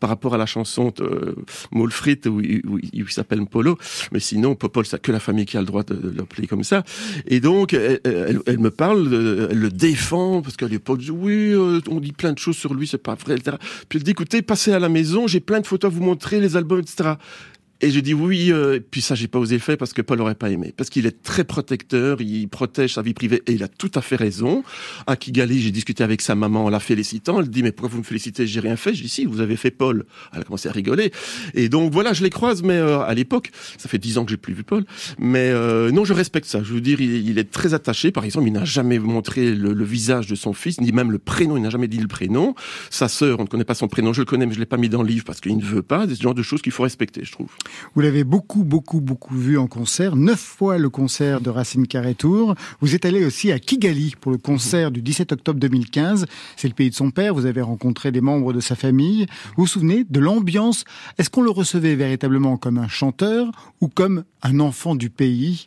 [0.00, 1.34] par rapport à la chanson euh,
[1.72, 3.78] Molfrit, où, il- où il il s'appelle Polo.
[4.12, 6.64] Mais sinon, Popol, c'est que la famille qui a le droit de, de l'appeler comme
[6.64, 6.82] ça.
[7.26, 11.52] Et donc, elle, elle- elle me parle, de- elle le défend, parce qu'à l'époque, oui,
[11.52, 13.56] euh, on dit plein de choses sur lui, c'est pas vrai, etc.
[13.88, 16.40] Puis elle dit, écoutez, passez à la maison, j'ai plein de photos à vous montrer,
[16.40, 17.10] les albums, etc.
[17.84, 20.18] Et je dis oui, euh, puis ça j'ai pas osé le faire parce que Paul
[20.22, 20.72] aurait pas aimé.
[20.74, 24.00] Parce qu'il est très protecteur, il protège sa vie privée et il a tout à
[24.00, 24.64] fait raison.
[25.06, 27.40] À Kigali, j'ai discuté avec sa maman en la félicitant.
[27.40, 28.46] Elle dit mais pourquoi vous me félicitez?
[28.46, 28.94] J'ai rien fait.
[28.94, 30.06] Je dis si, vous avez fait Paul.
[30.32, 31.12] Elle a commencé à rigoler.
[31.52, 34.30] Et donc voilà, je les croise, mais euh, à l'époque, ça fait dix ans que
[34.30, 34.86] j'ai plus vu Paul.
[35.18, 36.62] Mais euh, non, je respecte ça.
[36.62, 38.12] Je veux dire, il, est très attaché.
[38.12, 41.18] Par exemple, il n'a jamais montré le, le visage de son fils, ni même le
[41.18, 41.58] prénom.
[41.58, 42.54] Il n'a jamais dit le prénom.
[42.88, 44.14] Sa sœur, on ne connaît pas son prénom.
[44.14, 45.82] Je le connais, mais je l'ai pas mis dans le livre parce qu'il ne veut
[45.82, 46.06] pas.
[46.08, 47.50] C'est ce genre de choses qu'il faut respecter, je trouve.
[47.94, 50.16] Vous l'avez beaucoup, beaucoup, beaucoup vu en concert.
[50.16, 52.54] Neuf fois le concert de Racine Carré Tour.
[52.80, 56.26] Vous êtes allé aussi à Kigali pour le concert du 17 octobre 2015.
[56.56, 57.34] C'est le pays de son père.
[57.34, 59.26] Vous avez rencontré des membres de sa famille.
[59.56, 60.84] Vous vous souvenez de l'ambiance?
[61.18, 65.66] Est-ce qu'on le recevait véritablement comme un chanteur ou comme un enfant du pays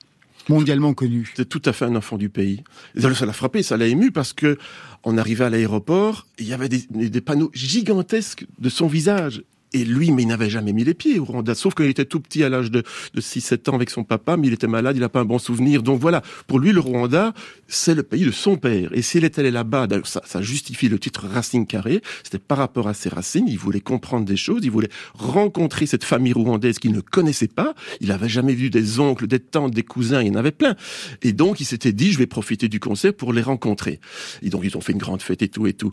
[0.50, 1.34] mondialement connu?
[1.36, 2.64] C'est tout à fait un enfant du pays.
[2.98, 4.58] Ça l'a frappé, ça l'a ému parce que
[5.04, 9.44] on arrivait à l'aéroport, il y avait des panneaux gigantesques de son visage.
[9.74, 12.22] Et lui, mais il n'avait jamais mis les pieds au Rwanda, sauf qu'il était tout
[12.22, 15.02] petit à l'âge de, de 6-7 ans avec son papa, mais il était malade, il
[15.02, 15.84] n'a pas un bon souvenir.
[15.84, 17.34] Donc voilà, pour lui, le Rwanda,
[17.68, 18.90] c'est le pays de son père.
[18.94, 22.58] Et s'il est allé là-bas, d'ailleurs, ça, ça justifie le titre Racine Carré, c'était par
[22.58, 26.80] rapport à ses racines, il voulait comprendre des choses, il voulait rencontrer cette famille rwandaise
[26.80, 30.28] qu'il ne connaissait pas, il avait jamais vu des oncles, des tantes, des cousins, il
[30.28, 30.76] y en avait plein.
[31.24, 34.00] Et donc, il s'était dit, je vais profiter du concert pour les rencontrer.
[34.42, 35.92] Et donc, ils ont fait une grande fête et tout et tout.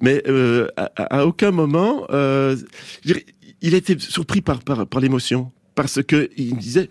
[0.00, 2.56] Mais euh, à, à aucun moment, euh,
[3.62, 5.52] il était surpris par, par, par l'émotion.
[5.74, 6.90] Parce que il me disait,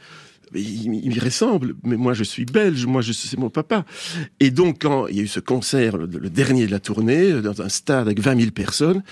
[0.53, 3.86] il, il ressemble, mais moi je suis belge, moi je c'est mon papa.
[4.39, 7.41] Et donc quand il y a eu ce concert, le, le dernier de la tournée,
[7.41, 9.03] dans un stade avec 20 000 personnes,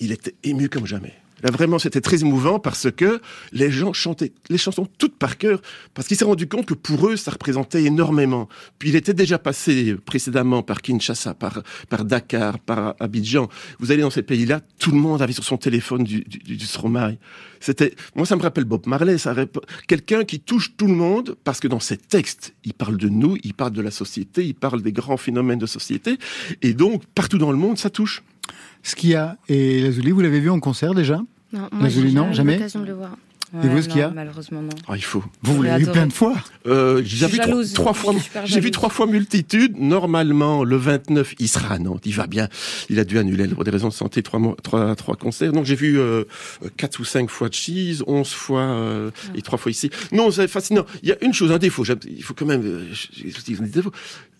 [0.00, 1.14] il était ému comme jamais.
[1.42, 3.20] Là, vraiment, c'était très émouvant parce que
[3.52, 5.60] les gens chantaient les chansons toutes par cœur,
[5.94, 8.48] parce qu'il s'est rendu compte que pour eux, ça représentait énormément.
[8.78, 11.62] Puis il était déjà passé précédemment par Kinshasa, par,
[12.04, 13.48] Dakar, par Abidjan.
[13.78, 16.66] Vous allez dans ces pays-là, tout le monde avait sur son téléphone du, du, du
[16.66, 17.18] Stromae.
[17.60, 19.34] C'était, moi, ça me rappelle Bob Marley, ça
[19.88, 23.36] quelqu'un qui touche tout le monde, parce que dans ses textes, il parle de nous,
[23.42, 26.18] il parle de la société, il parle des grands phénomènes de société,
[26.62, 28.22] et donc, partout dans le monde, ça touche.
[28.82, 31.20] Skia et Lazuli, vous l'avez vu en concert déjà
[31.52, 33.16] Non, moi, j'ai Julie, non, jamais l'occasion de le voir.
[33.62, 34.68] Et vous, Ouais, ce qu'il y a non, Malheureusement, non.
[34.88, 35.22] Ah, il faut.
[35.42, 36.34] Vous, l'avez vu plein de fois
[36.66, 37.38] Euh, j'ai vu
[37.72, 38.12] trois, fois,
[38.44, 39.76] j'ai vu trois fois multitude.
[39.78, 42.02] Normalement, le 29, il sera à Nantes.
[42.06, 42.48] Il va bien.
[42.90, 45.52] Il a dû annuler pour des raisons de santé trois, mois- trois, trois concerts.
[45.52, 46.24] Donc j'ai vu euh,
[46.76, 49.90] quatre ou cinq fois de cheese, onze fois euh, et trois fois ici.
[50.10, 50.84] Non, c'est fascinant.
[51.04, 51.84] Il y a une chose, un défaut.
[51.84, 52.62] Il faut quand même.
[52.64, 52.84] euh.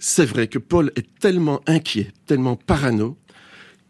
[0.00, 3.16] C'est vrai que Paul est tellement inquiet, tellement parano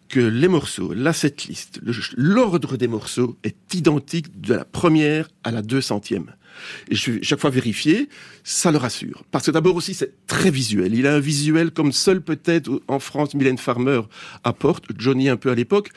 [0.08, 1.80] que les morceaux, la setlist,
[2.16, 6.34] l'ordre des morceaux est identique de la première à la deux centième.
[6.90, 8.08] Et je vais chaque fois vérifier,
[8.44, 9.24] ça le rassure.
[9.30, 10.94] Parce que d'abord aussi, c'est très visuel.
[10.94, 14.02] Il a un visuel comme seul peut-être en France Mylène Farmer
[14.44, 15.90] apporte, Johnny un peu à l'époque.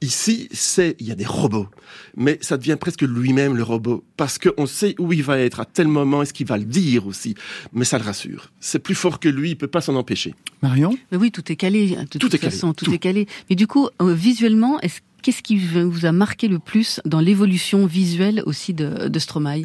[0.00, 1.68] Ici, c'est, il y a des robots.
[2.16, 4.04] Mais ça devient presque lui-même le robot.
[4.16, 7.06] Parce qu'on sait où il va être à tel moment, est-ce qu'il va le dire
[7.06, 7.34] aussi.
[7.72, 8.52] Mais ça le rassure.
[8.60, 10.34] C'est plus fort que lui, il peut pas s'en empêcher.
[10.62, 10.96] Marion?
[11.10, 11.96] Mais oui, tout est calé.
[11.96, 12.94] De Tout toute est calé, façon, tout, tout.
[12.94, 13.26] est calé.
[13.50, 17.86] Mais du coup, euh, visuellement, est-ce Qu'est-ce qui vous a marqué le plus dans l'évolution
[17.86, 19.62] visuelle aussi de, de Stromae?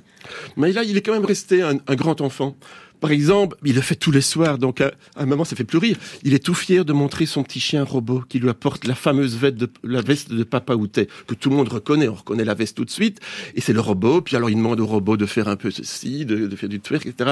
[0.57, 2.55] Mais là, il est quand même resté un, un grand enfant.
[3.03, 5.65] Par exemple, il le fait tous les soirs, donc à, à un moment, ça fait
[5.65, 5.97] plus rire.
[6.23, 9.35] Il est tout fier de montrer son petit chien robot qui lui apporte la fameuse
[9.35, 12.07] veste de, la veste de Papa Outet, que tout le monde reconnaît.
[12.07, 13.19] On reconnaît la veste tout de suite.
[13.55, 14.21] Et c'est le robot.
[14.21, 16.79] Puis alors, il demande au robot de faire un peu ceci, de, de faire du
[16.79, 17.31] twerk, etc.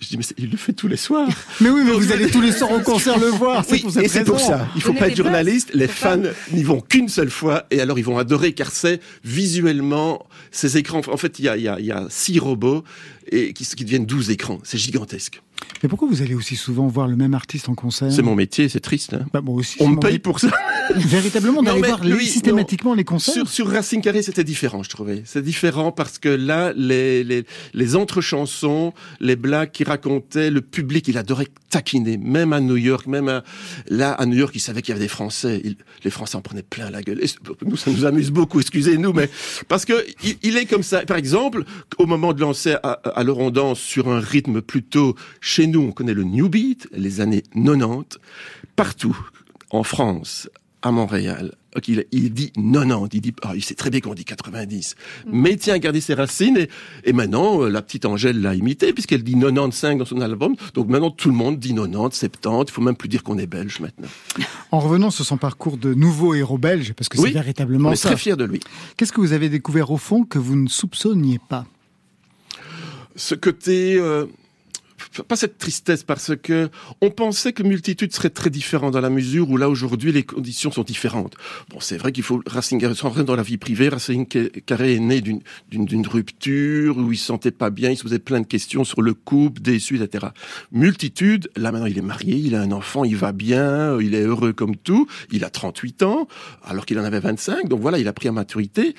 [0.00, 1.28] Je dis, mais c'est- il le fait tous les soirs.
[1.60, 3.64] Mais oui, mais vous allez tous les soirs au concert le voir.
[3.70, 4.66] Oui, cette et c'est pour ça.
[4.74, 5.70] Il faut pas être journaliste.
[5.74, 6.20] Les fans
[6.52, 9.00] n'y vont qu'une seule fois et alors ils vont adorer car c'est
[9.48, 11.00] visuellement ces écrans.
[11.08, 12.82] En fait, il y a, il y a, il y a six robots
[13.30, 14.58] et qui, qui deviennent 12 écrans.
[14.64, 15.40] C'est gigantesque gigantesque.
[15.82, 18.68] Mais pourquoi vous allez aussi souvent voir le même artiste en concert C'est mon métier,
[18.68, 19.14] c'est triste.
[19.14, 19.26] hein.
[19.32, 19.76] Bah, moi aussi.
[19.80, 20.48] On me paye pour ça.
[20.94, 23.34] Véritablement, d'aller voir oui, systématiquement les concerts.
[23.34, 25.22] Sur, sur Racing Carré, c'était différent, je trouvais.
[25.24, 31.08] C'est différent parce que là, les, les, les entre-chansons, les blagues qu'il racontait, le public,
[31.08, 32.16] il adorait taquiner.
[32.18, 33.44] Même à New York, même à,
[33.88, 35.60] là, à New York, il savait qu'il y avait des Français.
[35.64, 37.22] Il- les Français en prenaient plein la gueule.
[37.22, 37.28] Et
[37.64, 39.28] nous, ça nous amuse beaucoup, excusez-nous, mais
[39.68, 41.04] parce que il, il est comme ça.
[41.04, 41.64] Par exemple,
[41.98, 45.14] au moment de lancer à, à Laurent Danse sur un rythme plutôt,
[45.46, 48.18] chez nous, on connaît le New Beat, les années 90,
[48.76, 49.14] partout,
[49.68, 50.48] en France,
[50.80, 51.52] à Montréal,
[51.86, 54.94] il, il dit 90, il dit, ah, il sait très bien qu'on dit 90.
[55.26, 56.70] Mais il tient à garder ses racines et,
[57.04, 60.54] et maintenant, euh, la petite Angèle l'a imité puisqu'elle dit 95 dans son album.
[60.72, 62.64] Donc maintenant, tout le monde dit 90, 70.
[62.68, 64.08] Il faut même plus dire qu'on est belge maintenant.
[64.70, 67.92] En revenant sur son parcours de nouveau héros belge, parce que Oui, c'est On véritablement
[67.92, 68.08] est ça.
[68.08, 68.60] très fiers de lui.
[68.96, 71.66] Qu'est-ce que vous avez découvert au fond que vous ne soupçonniez pas?
[73.16, 74.26] Ce côté euh,
[75.28, 79.50] pas cette tristesse parce que on pensait que multitude serait très différent dans la mesure
[79.50, 81.34] où là aujourd'hui les conditions sont différentes.
[81.70, 83.88] Bon, c'est vrai qu'il faut Racing sans rentrer dans la vie privée.
[83.88, 84.26] Racing
[84.66, 85.40] Carré est né d'une
[85.70, 88.84] d'une d'une rupture où il se sentait pas bien, il se posait plein de questions
[88.84, 90.28] sur le couple, déçu, etc.
[90.72, 94.22] Multitude, là maintenant il est marié, il a un enfant, il va bien, il est
[94.22, 95.06] heureux comme tout.
[95.30, 96.26] Il a 38 ans
[96.62, 97.68] alors qu'il en avait 25.
[97.68, 98.94] Donc voilà, il a pris à maturité.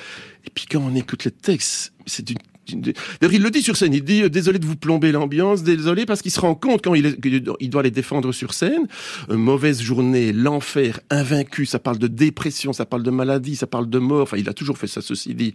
[0.45, 3.77] Et puis quand on écoute les textes, c'est une une- D'ailleurs, il le dit sur
[3.77, 3.93] scène.
[3.93, 6.93] Il dit euh, désolé de vous plomber l'ambiance, désolé parce qu'il se rend compte quand
[6.95, 8.87] il, est- qu'il il doit les défendre sur scène.
[9.29, 11.65] Euh, mauvaise journée, l'enfer, invaincu.
[11.65, 14.23] Ça parle de dépression, ça parle de maladie, ça parle de mort.
[14.23, 15.53] Enfin, il a toujours fait ça, ceci dit.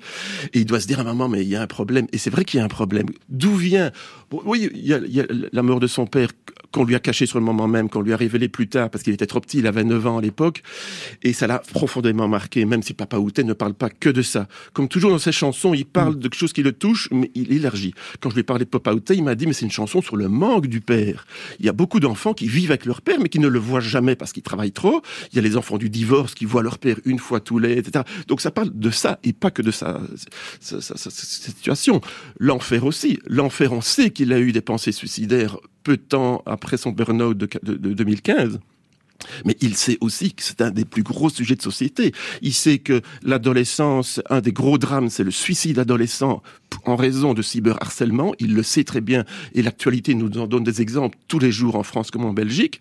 [0.52, 2.06] Et il doit se dire à un moment, mais il y a un problème.
[2.12, 3.06] Et c'est vrai qu'il y a un problème.
[3.28, 3.90] D'où vient?
[4.30, 6.28] Bon, Oui, il y, a, il y a la mort de son père
[6.72, 9.02] qu'on lui a caché sur le moment même, qu'on lui a révélé plus tard parce
[9.02, 9.58] qu'il était trop petit.
[9.58, 10.62] Il avait 9 ans à l'époque
[11.22, 12.64] et ça l'a profondément marqué.
[12.64, 14.46] Même si Papa Outé ne parle pas que de ça.
[14.72, 17.52] Comme toujours dans ses chansons, il parle de quelque chose qui le touche, mais il
[17.52, 17.94] élargit.
[18.20, 20.02] Quand je lui ai parlé de Papa Outé, il m'a dit mais c'est une chanson
[20.02, 21.26] sur le manque du père.
[21.58, 23.80] Il y a beaucoup d'enfants qui vivent avec leur père, mais qui ne le voient
[23.80, 25.02] jamais parce qu'ils travaillent trop.
[25.32, 27.78] Il y a les enfants du divorce qui voient leur père une fois tous les,
[27.78, 28.04] etc.
[28.28, 30.00] Donc ça parle de ça et pas que de sa,
[30.60, 32.00] situation.
[32.38, 33.18] L'enfer aussi.
[33.26, 37.36] L'enfer, on sait qu'il a eu des pensées suicidaires peu de temps après son burn-out
[37.36, 38.60] de 2015.
[39.44, 42.12] Mais il sait aussi que c'est un des plus gros sujets de société.
[42.42, 46.42] Il sait que l'adolescence, un des gros drames, c'est le suicide adolescent
[46.84, 48.32] en raison de cyberharcèlement.
[48.38, 51.76] Il le sait très bien et l'actualité nous en donne des exemples tous les jours
[51.76, 52.80] en France comme en Belgique.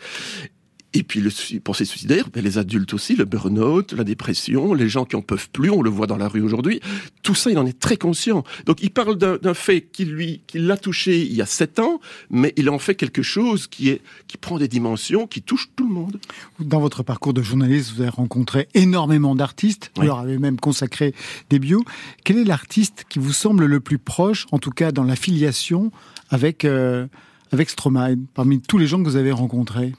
[0.95, 4.89] Et puis le sui- pensée suicidaire, ben, les adultes aussi, le burn-out, la dépression, les
[4.89, 6.79] gens qui en peuvent plus, on le voit dans la rue aujourd'hui.
[7.21, 8.43] Tout ça, il en est très conscient.
[8.65, 11.77] Donc il parle d'un d'un fait qui lui, qui l'a touché il y a sept
[11.77, 11.99] ans,
[12.31, 15.87] mais il en fait quelque chose qui est, qui prend des dimensions, qui touche tout
[15.87, 16.19] le monde.
[16.59, 19.91] Dans votre parcours de journaliste, vous avez rencontré énormément d'artistes.
[19.95, 20.07] Vous Oui.
[20.07, 21.13] leur avez même consacré
[21.51, 21.83] des bios.
[22.23, 25.91] Quel est l'artiste qui vous semble le plus proche, en tout cas dans la filiation,
[26.31, 27.05] avec, euh,
[27.51, 29.93] avec Stromae, parmi tous les gens que vous avez rencontrés?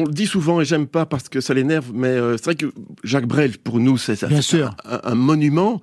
[0.00, 2.54] On le dit souvent et j'aime pas parce que ça l'énerve, mais euh, c'est vrai
[2.54, 2.66] que
[3.02, 4.16] Jacques Brel, pour nous, c'est
[4.84, 5.82] un, un monument,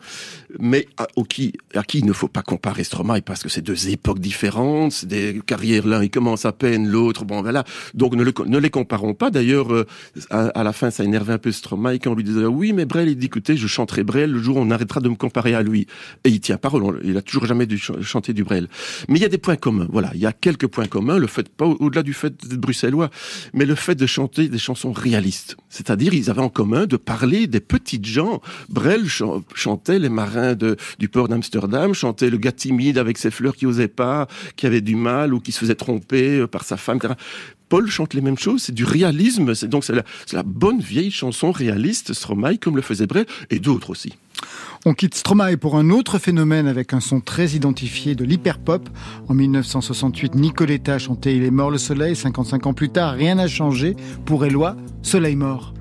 [0.59, 3.61] mais à, au qui, à qui il ne faut pas comparer Stromae parce que c'est
[3.61, 7.63] deux époques différentes, des carrières, l'un il commence à peine, l'autre, bon voilà.
[7.93, 9.31] Donc ne, le- ne les comparons pas.
[9.31, 9.85] D'ailleurs, euh,
[10.29, 12.85] à, à la fin, ça énervait un peu Stromae quand on lui disait oui, mais
[12.85, 15.53] Brel, il dit écoutez, je chanterai Brel le jour où on arrêtera de me comparer
[15.55, 15.87] à lui.
[16.23, 18.67] Et il tient parole, on- il a toujours jamais dû ch- chanter du Brel.
[19.09, 21.27] Mais il y a des points communs, voilà, il y a quelques points communs, le
[21.27, 23.09] fait, pas au- au-delà du fait d'être bruxellois,
[23.53, 25.57] mais le fait de chanter des chansons réalistes.
[25.69, 28.41] C'est-à-dire, ils avaient en commun de parler des petites gens.
[28.69, 33.31] Brel chan- chantait les marins de, du port d'Amsterdam, chantait le gars timide avec ses
[33.31, 36.63] fleurs qui osait pas, qui avait du mal ou qui se faisait tromper euh, par
[36.63, 36.99] sa femme.
[37.69, 39.95] Paul chante les mêmes choses, c'est du réalisme, c'est donc c'est
[40.33, 44.13] la bonne vieille chanson réaliste, Stromae, comme le faisait Brel, et d'autres aussi.
[44.87, 48.87] On quitte Stromae pour un autre phénomène avec un son très identifié de l'hyperpop.
[49.27, 52.15] En 1968, Nicoletta chantait Il est mort le soleil.
[52.15, 53.95] 55 ans plus tard, rien n'a changé.
[54.25, 55.73] Pour Éloi, Soleil mort.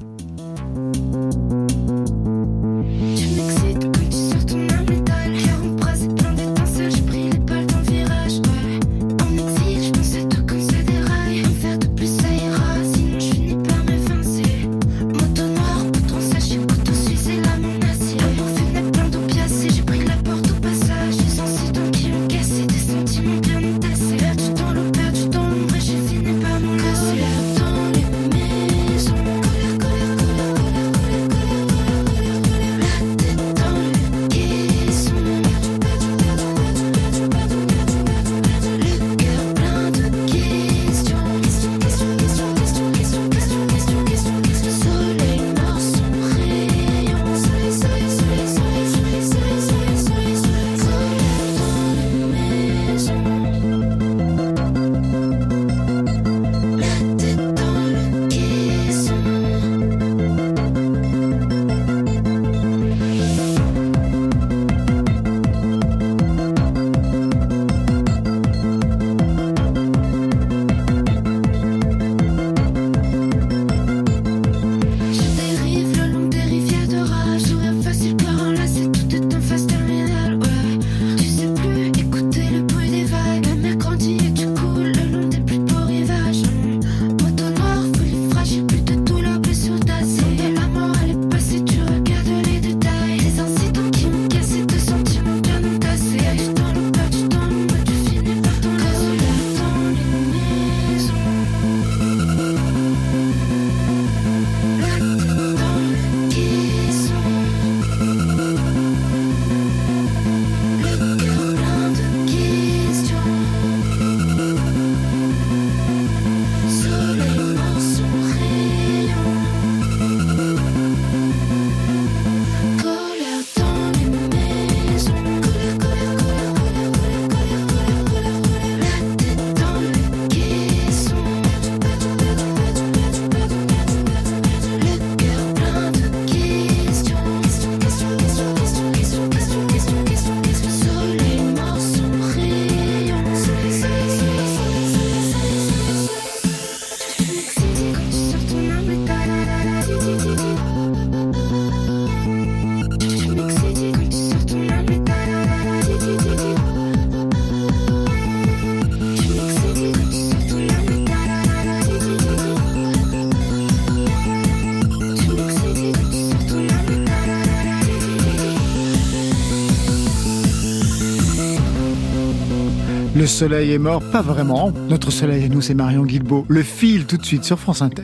[173.35, 174.71] Soleil est mort, pas vraiment.
[174.89, 176.47] Notre soleil à nous, c'est Marion Guilbeault.
[176.49, 178.03] Le fil tout de suite sur France Inter.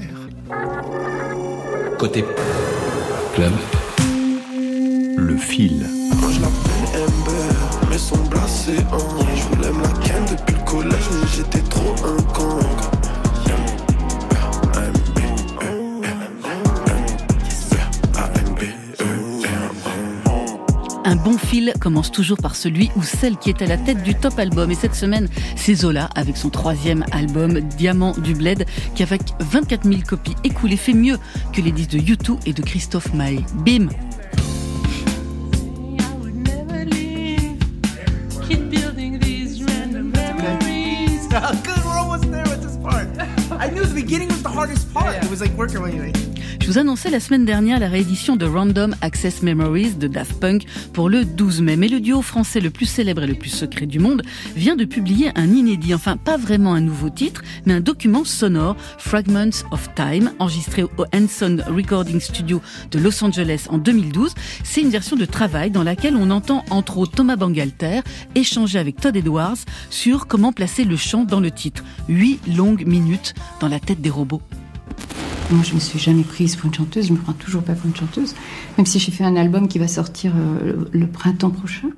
[1.98, 2.24] Côté
[3.34, 3.52] club,
[5.16, 5.86] Le fil.
[6.10, 8.98] Je l'appelle Ember, mais son blasé en
[9.36, 12.19] Je voulais la ken depuis le collège, mais j'étais trop un
[21.80, 24.70] commence toujours par celui ou celle qui est à la tête du top album.
[24.70, 29.84] Et cette semaine, c'est Zola avec son troisième album, Diamant du Bled, qui avec 24
[29.88, 31.18] 000 copies écoulées fait mieux
[31.52, 33.40] que les disques de U2 et de Christophe Maé.
[33.64, 33.88] Bim
[41.32, 43.08] How good, we're almost there with this part.
[43.52, 45.22] I knew the beginning was the hardest part.
[45.24, 46.16] It was like working when you like.
[46.16, 46.29] Je
[46.70, 51.08] vous annonçais la semaine dernière la réédition de Random Access Memories de Daft Punk pour
[51.08, 51.74] le 12 mai.
[51.74, 54.22] Mais le duo français le plus célèbre et le plus secret du monde
[54.54, 58.76] vient de publier un inédit, enfin pas vraiment un nouveau titre, mais un document sonore,
[58.98, 62.62] Fragments of Time, enregistré au Hanson Recording Studio
[62.92, 64.32] de Los Angeles en 2012.
[64.62, 68.02] C'est une version de travail dans laquelle on entend entre autres Thomas Bangalter
[68.36, 69.58] échanger avec Todd Edwards
[69.90, 71.82] sur comment placer le chant dans le titre.
[72.08, 74.42] Huit longues minutes dans la tête des robots.
[75.50, 77.86] Moi, je me suis jamais prise pour une chanteuse, je me prends toujours pas pour
[77.86, 78.36] une chanteuse,
[78.78, 81.88] même si j'ai fait un album qui va sortir euh, le printemps prochain.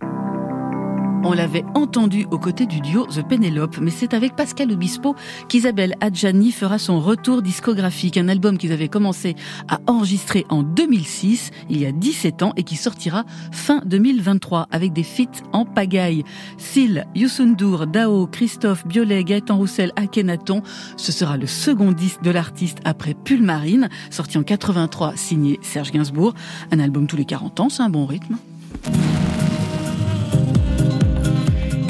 [1.24, 5.14] On l'avait entendu aux côtés du duo The Penelope, mais c'est avec Pascal Obispo
[5.48, 9.36] qu'Isabelle Adjani fera son retour discographique, un album qu'ils avaient commencé
[9.68, 14.92] à enregistrer en 2006, il y a 17 ans, et qui sortira fin 2023 avec
[14.92, 16.24] des feats en pagaille.
[16.58, 20.62] Sil, Youssoundour, Dao, Christophe, Biolay, Gaëtan Roussel, Akhenaton,
[20.96, 26.34] ce sera le second disque de l'artiste après Pulmarine, sorti en 83, signé Serge Gainsbourg.
[26.72, 28.36] Un album tous les 40 ans, c'est un bon rythme.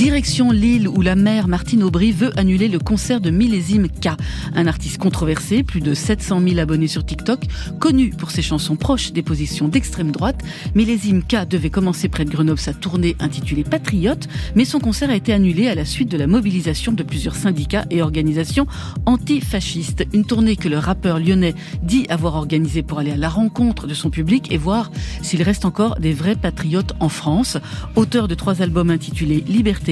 [0.02, 4.08] Direction Lille où la mère Martine Aubry veut annuler le concert de Millésime K,
[4.52, 7.44] un artiste controversé, plus de 700 000 abonnés sur TikTok,
[7.78, 10.42] connu pour ses chansons proches des positions d'extrême droite.
[10.74, 14.26] Millésime K devait commencer près de Grenoble sa tournée intitulée Patriote,
[14.56, 17.84] mais son concert a été annulé à la suite de la mobilisation de plusieurs syndicats
[17.88, 18.66] et organisations
[19.06, 20.04] antifascistes.
[20.12, 23.94] Une tournée que le rappeur lyonnais dit avoir organisée pour aller à la rencontre de
[23.94, 24.90] son public et voir
[25.22, 27.56] s'il reste encore des vrais patriotes en France.
[27.94, 29.91] Auteur de trois albums intitulés Liberté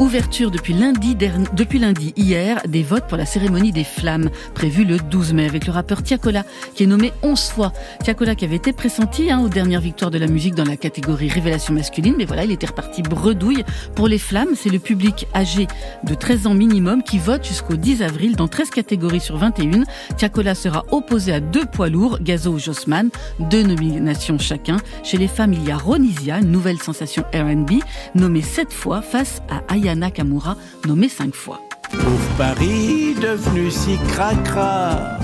[0.00, 4.96] Ouverture depuis lundi, depuis lundi hier des votes pour la cérémonie des flammes prévue le
[4.96, 6.44] 12 mai avec le rappeur Tiakola
[6.76, 7.72] qui est nommé 11 fois.
[8.04, 11.28] Tiakola qui avait été pressenti hein, aux dernières victoires de la musique dans la catégorie
[11.28, 13.64] révélation masculine, mais voilà, il était reparti bredouille.
[13.96, 15.66] Pour les flammes, c'est le public âgé
[16.04, 19.82] de 13 ans minimum qui vote jusqu'au 10 avril dans 13 catégories sur 21.
[20.16, 24.76] Tiakola sera opposé à deux poids lourds, Gazo ou Jossman, deux nominations chacun.
[25.02, 27.80] Chez les femmes, il y a Ronisia, une nouvelle sensation R&B,
[28.14, 31.60] nommée 7 fois face à Aya Nakamura, nommé cinq fois.
[31.90, 35.18] Pauvre Paris, devenu si cracra,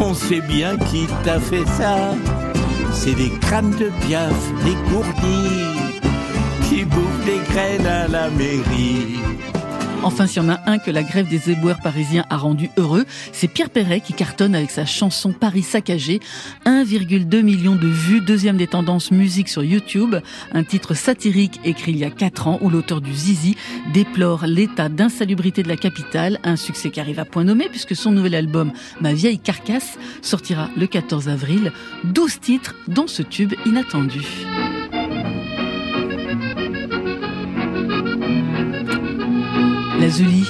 [0.00, 2.14] on sait bien qui t'a fait ça.
[2.92, 6.00] C'est des crânes de piaf, des gourdis,
[6.68, 9.18] qui bouffent des graines à la mairie.
[10.04, 13.04] Enfin, s'il y en a un que la grève des éboueurs parisiens a rendu heureux,
[13.32, 16.18] c'est Pierre Perret qui cartonne avec sa chanson Paris saccagé.
[16.66, 20.16] 1,2 million de vues, deuxième des tendances musique sur YouTube.
[20.52, 23.56] Un titre satirique écrit il y a 4 ans où l'auteur du Zizi
[23.92, 26.40] déplore l'état d'insalubrité de la capitale.
[26.42, 30.68] Un succès qui arrive à point nommé puisque son nouvel album Ma vieille carcasse sortira
[30.76, 31.72] le 14 avril.
[32.04, 34.22] 12 titres dont ce tube inattendu.
[40.12, 40.44] Lazuli,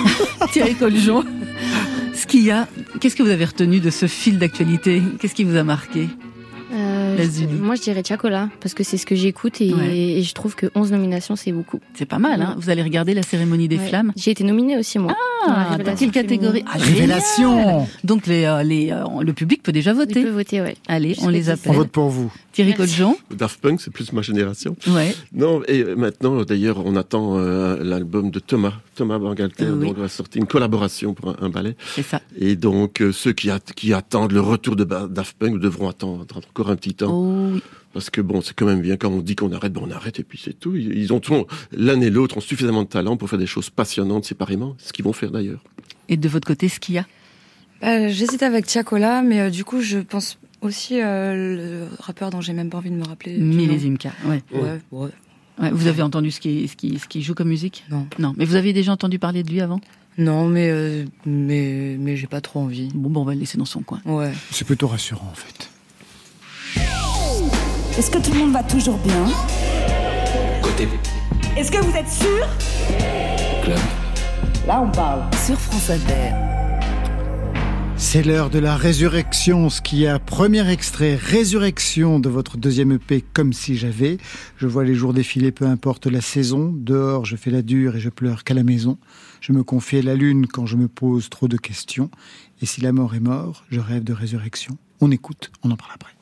[0.52, 1.24] Thierry Coljon.
[2.14, 2.66] Ce qu'il y a,
[3.00, 5.00] qu'est-ce que vous avez retenu de ce fil d'actualité?
[5.20, 6.08] Qu'est-ce qui vous a marqué?
[7.18, 7.46] Euh.
[7.60, 9.96] Moi, je dirais Chacola, parce que c'est ce que j'écoute et, Ouais.
[9.96, 11.80] et je trouve que 11 nominations, c'est beaucoup.
[11.94, 13.86] C'est pas mal, hein Vous allez regarder la cérémonie des Ouais.
[13.88, 15.12] flammes J'ai été nominée aussi, moi.
[15.12, 16.64] dans Ah, dans révélation quelle catégorie.
[16.72, 17.20] Ah, génial
[18.02, 20.20] Donc les, euh, les, euh, le public peut déjà voter.
[20.20, 20.76] Il peut voter, ouais.
[20.88, 21.72] Allez, on les appelle.
[21.72, 22.32] On vote pour vous.
[22.52, 22.72] Thierry.
[22.74, 24.76] Coljon Daft Punk, c'est plus ma génération.
[24.86, 25.14] Ouais.
[25.32, 29.88] Non, et maintenant, d'ailleurs, on attend euh, l'album de Thomas, Thomas Bangalter, oui.
[29.88, 31.76] donc on va sortir une collaboration pour un, un ballet.
[31.96, 32.20] C'est ça.
[32.38, 36.24] Et donc, euh, ceux qui, at- qui attendent le retour de Daft Punk devront attendre
[36.48, 37.03] encore un petit temps.
[37.10, 37.62] Oh oui.
[37.92, 40.18] Parce que bon, c'est quand même bien quand on dit qu'on arrête, ben on arrête
[40.18, 40.74] et puis c'est tout.
[40.74, 41.20] Ils ont
[41.72, 45.04] l'un et l'autre ont suffisamment de talent pour faire des choses passionnantes séparément, ce qu'ils
[45.04, 45.62] vont faire d'ailleurs.
[46.08, 47.06] Et de votre côté, ce qu'il y a?
[47.80, 52.40] Bah, J'hésite avec Tiakola, mais euh, du coup, je pense aussi euh, le rappeur dont
[52.40, 53.38] j'ai même pas envie de me rappeler.
[53.38, 53.96] Millésime
[54.26, 54.42] ouais.
[54.52, 55.10] Ouais, ouais.
[55.60, 57.84] Ouais, Vous avez entendu ce qui, ce qui, ce qui joue comme musique?
[57.90, 58.08] Non.
[58.18, 58.34] Non.
[58.36, 59.80] Mais vous avez déjà entendu parler de lui avant?
[60.18, 62.88] Non, mais euh, mais mais j'ai pas trop envie.
[62.94, 64.00] Bon, bon, on va le laisser dans son coin.
[64.04, 64.32] Ouais.
[64.50, 65.70] C'est plutôt rassurant en fait.
[67.96, 69.24] Est-ce que tout le monde va toujours bien
[70.60, 70.88] Côté
[71.56, 72.44] Est-ce que vous êtes sûr
[73.62, 73.78] club.
[74.66, 75.22] Là, on parle.
[75.46, 76.32] Sur France Inter.
[77.96, 83.24] C'est l'heure de la résurrection, ce qui a premier extrait, résurrection de votre deuxième EP,
[83.32, 84.18] comme si j'avais.
[84.56, 86.74] Je vois les jours défiler, peu importe la saison.
[86.76, 88.98] Dehors, je fais la dure et je pleure qu'à la maison.
[89.40, 92.10] Je me confie à la lune quand je me pose trop de questions.
[92.60, 94.76] Et si la mort est mort, je rêve de résurrection.
[95.00, 96.13] On écoute, on en parle après.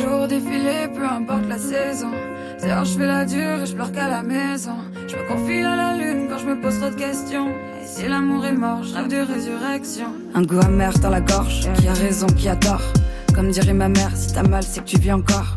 [0.00, 2.10] Jours défiler, peu importe la saison.
[2.60, 4.76] D'ailleurs, je fais la dure et je pleure qu'à la maison.
[5.08, 7.48] Je me confie à la lune quand je me pose trop de questions.
[7.48, 10.08] Et si l'amour est mort, je rêve de résurrection.
[10.34, 12.82] Un goût amer dans la gorge, qui a raison, qui a tort.
[13.34, 15.56] Comme dirait ma mère, si t'as mal, c'est que tu vis encore.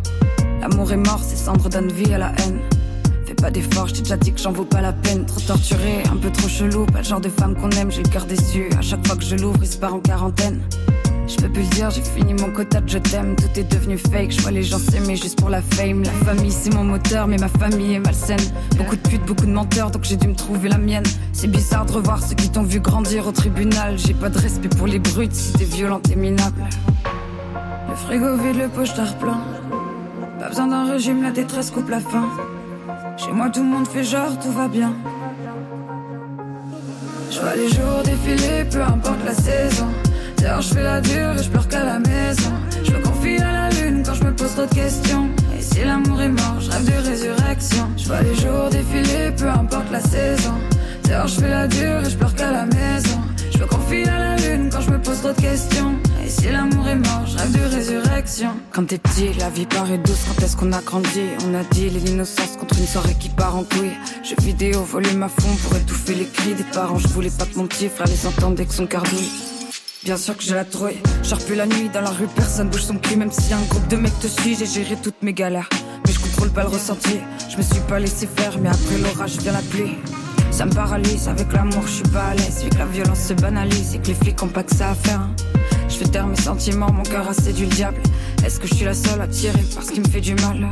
[0.61, 2.59] L'amour est mort, ces cendres donnent vie à la haine.
[3.25, 5.25] Fais pas d'efforts, je t'ai déjà dit que j'en vaux pas la peine.
[5.25, 8.09] Trop torturé, un peu trop chelou, pas le genre de femme qu'on aime, j'ai le
[8.09, 8.69] cœur déçu.
[8.77, 10.61] À chaque fois que je l'ouvre, il se part en quarantaine.
[11.25, 13.35] Je peux plus dire, j'ai fini mon quota je t'aime.
[13.35, 16.03] Tout est devenu fake, je vois les gens s'aimer juste pour la fame.
[16.03, 18.39] La famille c'est mon moteur, mais ma famille est malsaine.
[18.77, 21.05] Beaucoup de putes, beaucoup de menteurs, donc j'ai dû me trouver la mienne.
[21.31, 23.97] C'est bizarre de revoir ceux qui t'ont vu grandir au tribunal.
[23.97, 26.63] J'ai pas de respect pour les brutes, si t'es violent, t'es minable.
[27.89, 29.41] Le frigo vide, le pochetard plein.
[30.39, 32.27] Pas besoin d'un régime, la détresse coupe la faim.
[33.17, 34.93] Chez moi tout le monde fait genre, tout va bien.
[37.31, 39.87] Je vois les jours défiler, peu importe la saison.
[40.43, 42.51] D'ailleurs, je fais la dure et je pleure qu'à la maison.
[42.83, 45.29] Je me confie à la lune quand je me pose trop questions.
[45.57, 47.87] Et si l'amour est mort, je rêve de résurrection.
[47.95, 50.55] Je vois les jours défiler, peu importe la saison.
[51.05, 53.21] D'ailleurs, je fais la dure et je pleure qu'à la maison.
[53.53, 55.93] Je me confie à la lune quand je me pose trop questions.
[56.25, 58.49] Et si l'amour est mort, je rêve de résurrection.
[58.73, 60.25] Quand t'es petit, la vie paraît douce.
[60.27, 61.21] Quand est-ce qu'on a grandi?
[61.47, 63.95] On a dit l'innocence contre une soirée qui part en couille.
[64.25, 66.99] Jeux vidéo, volume à fond pour étouffer les cris des parents.
[66.99, 69.52] Je voulais pas que mon petit frère les entende dès que son cœur douille.
[70.05, 70.97] Bien sûr que j'ai la trouille.
[71.23, 73.15] Je plus la nuit dans la rue, personne bouge son cul.
[73.15, 75.69] Même si un groupe de mecs te suit, j'ai géré toutes mes galères.
[76.05, 77.19] Mais je contrôle pas le ressenti.
[77.49, 79.95] Je me suis pas laissé faire, mais après l'orage vient la pluie.
[80.51, 82.63] Ça me paralyse, avec l'amour je suis pas à l'aise.
[82.63, 84.93] Vu que la violence se banalise et que les flics ont pas que ça à
[84.95, 85.21] faire.
[85.21, 85.35] hein.
[85.87, 88.01] Je fais taire mes sentiments, mon cœur a séduit le diable.
[88.45, 90.69] Est-ce que je suis la seule à tirer parce qu'il me fait du mal?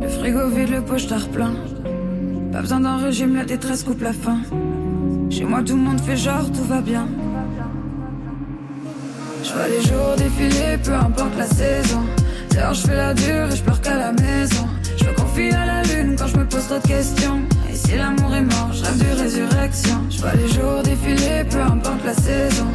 [0.00, 1.54] Le frigo vide, le pochetard plein.
[2.52, 4.40] Pas besoin d'un régime, la détresse coupe la faim.
[5.28, 7.06] Chez moi tout le monde fait genre, tout va bien.
[9.46, 12.02] Je vois les jours défiler, peu importe la saison.
[12.50, 14.66] D'ailleurs, je fais la dure et je pleure qu'à la maison.
[14.96, 17.42] Je me confie à la lune quand je me pose trop de questions.
[17.70, 19.98] Et si l'amour est mort, je rêve de résurrection.
[20.10, 22.66] Je vois les jours défiler, peu importe la saison.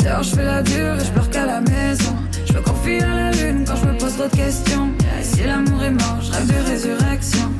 [0.00, 2.14] D'ailleurs, je fais la dure et je pleure qu'à la maison.
[2.44, 4.90] Je me confie à la lune quand je me pose trop de questions.
[5.18, 7.57] Et si l'amour est mort, je rêve de résurrection.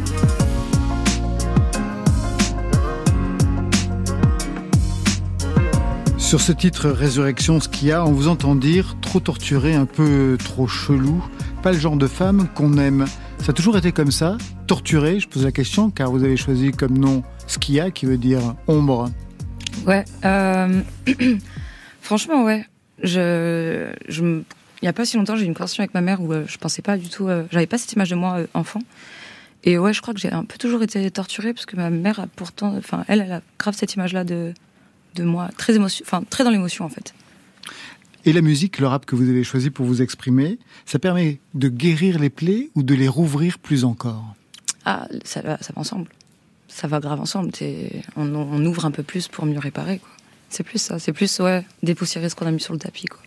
[6.28, 7.68] Sur ce titre Résurrection, ce
[8.00, 11.24] on vous entend dire trop torturé, un peu trop chelou,
[11.62, 13.06] pas le genre de femme qu'on aime.
[13.38, 16.70] Ça a toujours été comme ça, torturé, je pose la question, car vous avez choisi
[16.70, 19.10] comme nom Skia, qui veut dire ombre.
[19.86, 20.04] Ouais.
[20.26, 20.82] euh,
[22.02, 22.66] Franchement, ouais.
[23.02, 24.44] Je, il
[24.82, 26.58] y a pas si longtemps, j'ai eu une conversation avec ma mère où euh, je
[26.58, 28.80] pensais pas du tout, euh, j'avais pas cette image de moi enfant.
[29.64, 32.20] Et ouais, je crois que j'ai un peu toujours été torturée parce que ma mère
[32.20, 34.52] a pourtant, enfin, elle, elle a grave cette image-là de,
[35.14, 37.14] de moi, très émotion, enfin, très dans l'émotion en fait.
[38.24, 41.68] Et la musique, le rap que vous avez choisi pour vous exprimer, ça permet de
[41.68, 44.34] guérir les plaies ou de les rouvrir plus encore?
[44.84, 46.08] Ah, ça va, ça va ensemble.
[46.66, 47.50] Ça va grave ensemble.
[48.16, 50.00] On, on ouvre un peu plus pour mieux réparer.
[50.50, 50.98] C'est plus ça.
[50.98, 53.20] C'est plus, ouais, dépoussiérer ce qu'on a mis sur le tapis, quoi.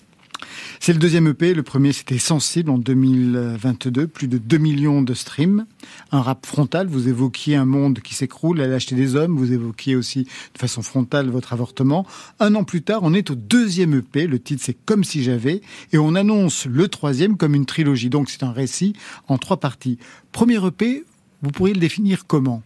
[0.80, 5.14] C'est le deuxième EP, le premier c'était Sensible en 2022, plus de 2 millions de
[5.14, 5.66] streams.
[6.12, 8.62] Un rap frontal, vous évoquiez un monde qui s'écroule.
[8.62, 12.06] À l'acheter des hommes, vous évoquiez aussi de façon frontale votre avortement.
[12.40, 15.62] Un an plus tard, on est au deuxième EP, le titre c'est Comme si j'avais,
[15.94, 18.94] et on annonce le troisième comme une trilogie, donc c'est un récit
[19.28, 19.98] en trois parties.
[20.32, 21.04] Premier EP,
[21.42, 22.64] vous pourriez le définir comment?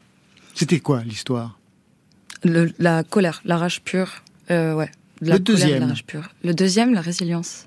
[0.54, 1.60] C'était quoi l'histoire?
[2.44, 4.92] La colère, la rage pure, euh, ouais.
[5.22, 5.80] De La Le colère deuxième.
[5.82, 6.30] La rage pure.
[6.44, 7.66] Le deuxième, la résilience.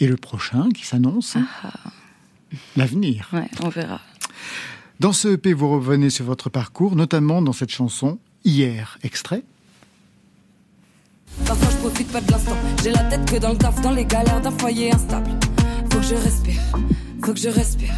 [0.00, 1.36] Et le prochain qui s'annonce
[2.76, 3.28] L'avenir.
[3.32, 4.00] Ouais, on verra.
[5.00, 9.42] Dans ce EP, vous revenez sur votre parcours, notamment dans cette chanson Hier, extrait.
[11.46, 12.56] Parfois je profite pas de l'instant.
[12.82, 15.30] J'ai la tête que dans le taf, dans les galères d'un foyer instable.
[15.90, 16.60] Faut que je respire,
[17.24, 17.94] faut que je respire.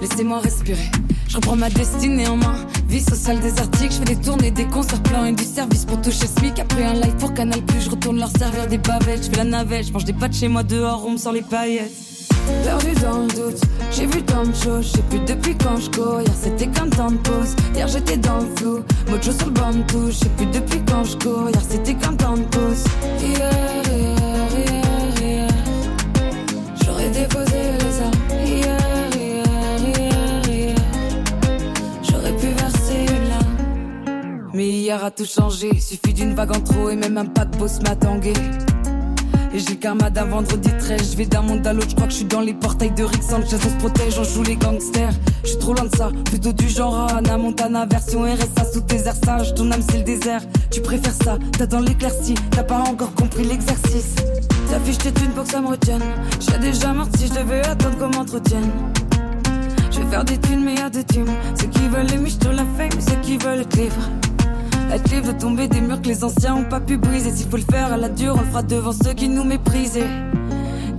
[0.00, 0.90] Laissez-moi respirer.
[1.36, 2.56] Je reprends ma destinée en main.
[2.88, 6.00] Vie sociale des articles, je fais des tournées, des concerts pleins et du service pour
[6.00, 6.58] toucher SMIC.
[6.58, 9.24] Après un live pour Canal Plus, je retourne leur servir des bavettes.
[9.24, 11.42] Je fais la navette, je mange des pâtes chez moi dehors, on me sort les
[11.42, 11.92] paillettes.
[12.64, 13.60] Perdu dans le doute,
[13.90, 16.22] j'ai vu tant de choses, je sais plus depuis quand je cours.
[16.22, 18.78] Hier c'était qu'un temps de pause, hier j'étais dans le flou.
[19.10, 21.50] Mojo sur le banc de touche, plus depuis quand je cours.
[21.50, 22.84] Hier c'était qu'un temps de pause.
[35.16, 35.70] Tout changer.
[35.80, 38.32] Suffit d'une vague en trop et même un paquebot se met à tanguer.
[39.52, 41.12] Et j'ai le karma d'un vendredi 13.
[41.12, 43.02] Je vais d'un monde à l'autre, je crois que je suis dans les portails de
[43.02, 43.56] Rick Sanchez.
[43.56, 45.12] On se protège, on joue les gangsters.
[45.42, 49.06] Je suis trop loin de ça, plutôt du genre Anna Montana, version RSA sous tes
[49.06, 49.54] airs sages.
[49.54, 51.38] Ton âme c'est le désert, tu préfères ça.
[51.58, 54.14] T'as dans l'éclaircie, t'as pas encore compris l'exercice.
[54.70, 56.02] Ta fiche t'es une pour que ça me retienne.
[56.38, 58.70] Serais déjà morte si je devais attendre qu'on m'entretienne.
[59.90, 61.34] Je vais faire des thunes, mais y'a des thunes.
[61.58, 64.25] Ceux qui veulent les miches la fame, ceux qui veulent être libre.
[64.92, 67.30] Être libre de tomber des murs que les anciens ont pas pu briser.
[67.30, 70.08] S'il faut le faire à la dure, on le fera devant ceux qui nous méprisaient.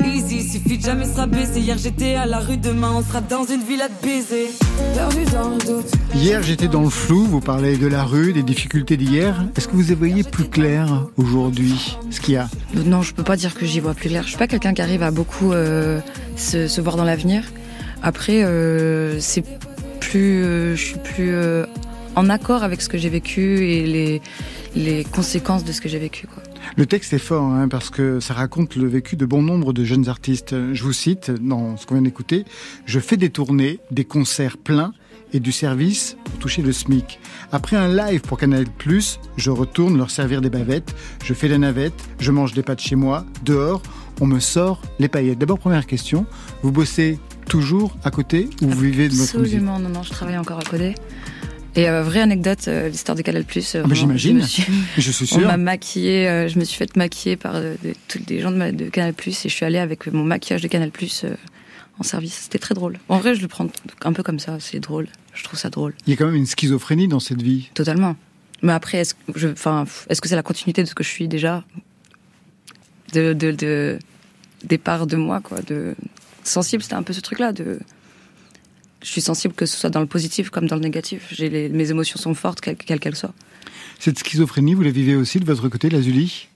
[0.06, 1.60] Easy, suffit de jamais se rabaisser.
[1.60, 4.48] Hier j'étais à la rue, demain on sera dans une villa de baiser.
[4.96, 5.92] Perdu dans le doute.
[6.16, 9.46] Hier, j'étais dans le flou, vous parlez de la rue, des difficultés d'hier.
[9.56, 12.48] Est-ce que vous y voyez plus clair aujourd'hui ce qu'il y a
[12.86, 14.24] Non, je peux pas dire que j'y vois plus clair.
[14.24, 16.00] Je suis pas quelqu'un qui arrive à beaucoup euh,
[16.36, 17.44] se, se voir dans l'avenir.
[18.02, 19.44] Après, euh, c'est
[20.00, 21.66] plus, euh, je suis plus euh,
[22.18, 24.22] en accord avec ce que j'ai vécu et les,
[24.76, 26.26] les conséquences de ce que j'ai vécu.
[26.26, 26.42] Quoi.
[26.76, 29.84] Le texte est fort hein, parce que ça raconte le vécu de bon nombre de
[29.84, 30.56] jeunes artistes.
[30.74, 32.44] Je vous cite dans ce qu'on vient d'écouter
[32.86, 34.94] Je fais des tournées, des concerts pleins
[35.32, 37.20] et du service pour toucher le SMIC.
[37.52, 38.66] Après un live pour Canal+,
[39.36, 42.96] je retourne leur servir des bavettes, je fais la navette, je mange des pâtes chez
[42.96, 43.84] moi, dehors,
[44.22, 45.38] on me sort les paillettes.
[45.38, 46.26] D'abord, première question,
[46.64, 49.56] vous bossez toujours à côté ou vous vivez de votre musique?
[49.56, 50.96] Absolument, non, non, je travaille encore à coder.
[51.78, 53.44] Et euh, vraie anecdote, euh, l'histoire de Canal+.
[53.44, 54.42] Euh, Ah bah, j'imagine.
[54.98, 57.54] je suis- suis On m'a maquillée, euh, je me suis fait maquiller par
[58.08, 60.68] tous les gens de, ma- de Canal+, et je suis allée avec mon maquillage de
[60.68, 60.92] Canal+,
[61.24, 61.36] euh,
[62.00, 62.34] en service.
[62.44, 62.98] C'était très drôle.
[63.10, 63.68] En vrai, je le prends
[64.04, 65.08] un peu comme ça, c'est drôle.
[65.36, 65.94] Je trouve ça drôle.
[66.08, 67.70] Il y a quand même une schizophrénie dans cette vie.
[67.76, 68.16] Totalement.
[68.64, 71.64] Mais après, est-ce que, c'est la continuité de ce que je suis déjà?
[73.14, 74.00] De, de, de
[74.66, 75.62] des parts de moi, quoi.
[75.62, 75.96] De
[76.44, 77.52] sensible, c'était un peu ce truc-là.
[77.54, 77.80] De,
[79.02, 81.28] je suis sensible que ce soit dans le positif comme dans le négatif.
[81.32, 83.34] J'ai les, mes émotions sont fortes, quelles quelles qu'elles soient.
[84.00, 86.48] Cette schizophrénie, vous la vivez aussi de votre côté, Lazuli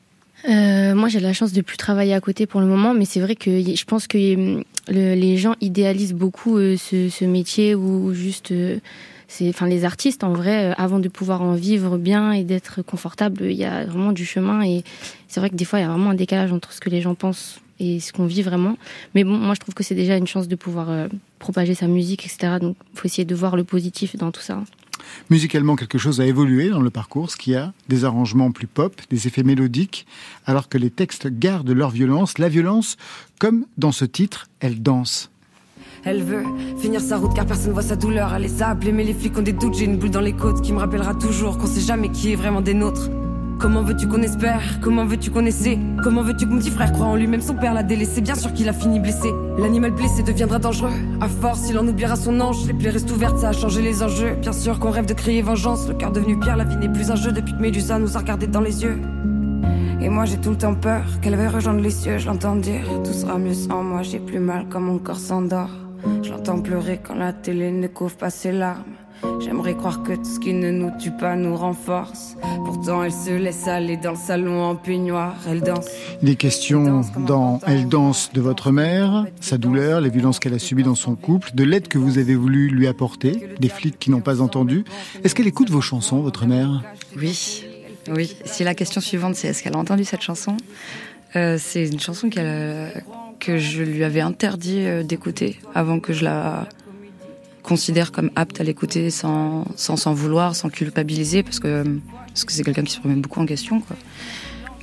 [0.50, 3.20] Euh, moi, j'ai la chance de plus travailler à côté pour le moment, mais c'est
[3.20, 7.76] vrai que je pense que hum, le- les gens idéalisent beaucoup euh, ce, ce métier
[7.76, 8.80] ou juste, euh,
[9.28, 12.82] c'est, enfin, les artistes en vrai, euh, avant de pouvoir en vivre bien et d'être
[12.82, 14.84] confortable, il y a vraiment du chemin et
[15.28, 17.02] c'est vrai que des fois, il y a vraiment un décalage entre ce que les
[17.02, 18.78] gens pensent et ce qu'on vit vraiment.
[19.16, 21.08] Mais bon, moi, je trouve que c'est déjà une chance de pouvoir euh,
[21.42, 22.60] propager sa musique, etc.
[22.62, 24.64] Donc, il faut essayer de voir le positif dans tout ça.
[25.30, 28.96] Musicalement, quelque chose a évolué dans le parcours, ce qui a des arrangements plus pop,
[29.10, 30.06] des effets mélodiques,
[30.46, 32.38] alors que les textes gardent leur violence.
[32.38, 32.96] La violence,
[33.40, 35.30] comme dans ce titre, elle danse.
[36.04, 36.44] Elle veut
[36.80, 38.34] finir sa route car personne voit sa douleur.
[38.34, 39.76] Elle les a appelés, mais les flics ont des doutes.
[39.76, 42.36] J'ai une boule dans les côtes qui me rappellera toujours qu'on sait jamais qui est
[42.36, 43.10] vraiment des nôtres.
[43.62, 44.60] Comment veux-tu qu'on espère?
[44.82, 45.78] Comment veux-tu qu'on essaie?
[46.04, 47.28] Comment veux-tu que mon petit frère croit en lui?
[47.28, 49.30] Même son père l'a délaissé, bien sûr qu'il a fini blessé.
[49.60, 50.90] L'animal blessé deviendra dangereux.
[51.22, 52.66] À force, il en oubliera son ange.
[52.66, 54.34] Les plaies restent ouvertes, ça a changé les enjeux.
[54.42, 55.88] Bien sûr qu'on rêve de crier vengeance.
[55.88, 58.22] Le cœur devenu pierre, la vie n'est plus un jeu depuis que Médusa nous a
[58.22, 59.00] regardé dans les yeux.
[60.02, 62.18] Et moi j'ai tout le temps peur qu'elle veuille rejoindre les cieux.
[62.18, 64.02] Je l'entends dire tout sera mieux sans moi.
[64.02, 65.70] J'ai plus mal quand mon corps s'endort.
[66.24, 68.96] Je l'entends pleurer quand la télé ne couvre pas ses larmes.
[69.40, 72.36] J'aimerais croire que tout ce qui ne nous tue pas nous renforce.
[72.66, 75.36] Pourtant elle se laisse aller dans le salon en peignoir.
[75.48, 75.88] Elle danse.
[76.22, 80.84] Des questions dans Elle danse de votre mère, sa douleur, les violences qu'elle a subies
[80.84, 84.22] dans son couple, de l'aide que vous avez voulu lui apporter, des flics qui n'ont
[84.22, 84.86] pas entendu.
[85.24, 86.84] Est-ce qu'elle écoute vos chansons, votre mère?
[87.18, 87.66] Oui,
[88.16, 88.36] oui.
[88.46, 90.58] Si la question suivante c'est est-ce qu'elle a entendu cette chanson,
[91.36, 92.90] euh, c'est une chanson qu'elle, euh,
[93.40, 96.68] que je lui avais interdit euh, d'écouter avant que je la
[97.64, 101.84] considère comme apte à l'écouter sans sans s'en vouloir, sans culpabiliser, parce que
[102.28, 103.82] parce que c'est quelqu'un qui se remet beaucoup en question.
[103.82, 103.96] Quoi.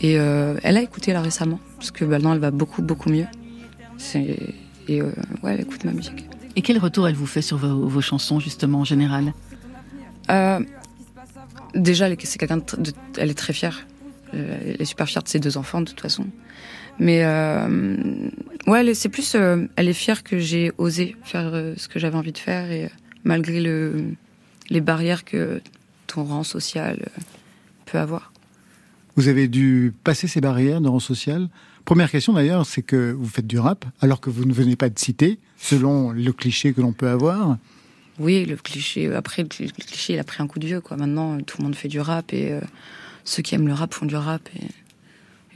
[0.01, 3.27] Et euh, elle a écouté là récemment, parce que maintenant elle va beaucoup beaucoup mieux.
[4.15, 5.13] Et euh,
[5.43, 6.27] ouais, elle écoute ma musique.
[6.57, 9.33] Et quel retour elle vous fait sur vos, vos chansons, justement, en général?
[10.31, 10.61] Euh,
[11.75, 12.61] déjà, elle est- c'est quelqu'un
[13.19, 13.87] elle est très fière.
[14.35, 16.27] Euh, Elle est super fière de ses deux enfants, de toute façon.
[17.01, 18.29] Mais euh,
[18.67, 22.17] ouais, c'est plus, euh, elle est fière que j'ai osé faire euh, ce que j'avais
[22.17, 22.91] envie de faire et
[23.25, 24.15] malgré le,
[24.71, 25.61] les barrières que
[26.07, 27.09] ton rang social
[27.87, 28.33] peut avoir.
[29.17, 31.49] Vous avez dû passer ces barrières de rang social
[31.85, 34.91] Première question d'ailleurs, c'est que vous faites du rap, alors que vous ne venez pas
[34.91, 37.57] de citer, selon le cliché que l'on peut avoir.
[38.19, 39.11] Oui, le cliché.
[39.15, 40.99] Après, le cli- le cliché, il a pris un coup de vieux, quoi.
[40.99, 42.53] Maintenant, tout le monde fait du rap et
[43.25, 44.67] ceux qui aiment le rap font du rap et,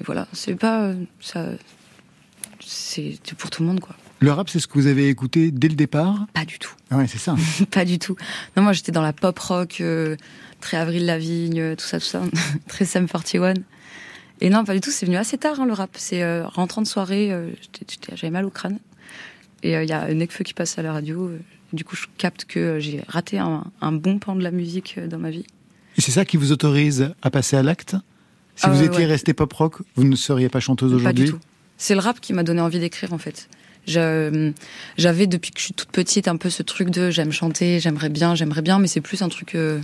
[0.03, 0.27] et voilà.
[0.33, 1.47] C'est pas euh, ça.
[2.61, 3.95] C'est pour tout le monde, quoi.
[4.19, 6.27] Le rap, c'est ce que vous avez écouté dès le départ?
[6.33, 6.75] Pas du tout.
[6.91, 7.35] Ah Ouais, c'est ça.
[7.71, 8.17] pas du tout.
[8.57, 10.17] Non, moi, j'étais dans la pop rock, euh,
[10.61, 12.23] très Avril Lavigne, euh, tout ça, tout ça,
[12.69, 13.55] très Sam 41.
[14.41, 14.91] Et non, pas du tout.
[14.91, 15.91] C'est venu assez tard, hein, le rap.
[15.95, 17.51] C'est euh, rentrant de soirée, euh,
[18.15, 18.79] j'avais mal au crâne.
[19.63, 21.31] Et il y a Necfeu qui passe à la radio.
[21.73, 25.19] du coup, je capte que j'ai raté un, un bon pan de la musique dans
[25.19, 25.47] ma vie.
[25.97, 27.97] Et c'est ça qui vous autorise à passer à l'acte?
[28.57, 29.07] Si vous Euh, étiez ouais.
[29.07, 31.39] resté pop rock, vous ne seriez pas chanteuse Pas du aujourd'hui tout.
[31.79, 33.49] C'est le rap qui m'a donné envie d'écrire en fait.
[33.87, 38.09] J'avais depuis que je suis toute petite un peu ce truc de j'aime chanter, j'aimerais
[38.11, 39.81] bien, j'aimerais bien, mais c'est plus un truc, euh,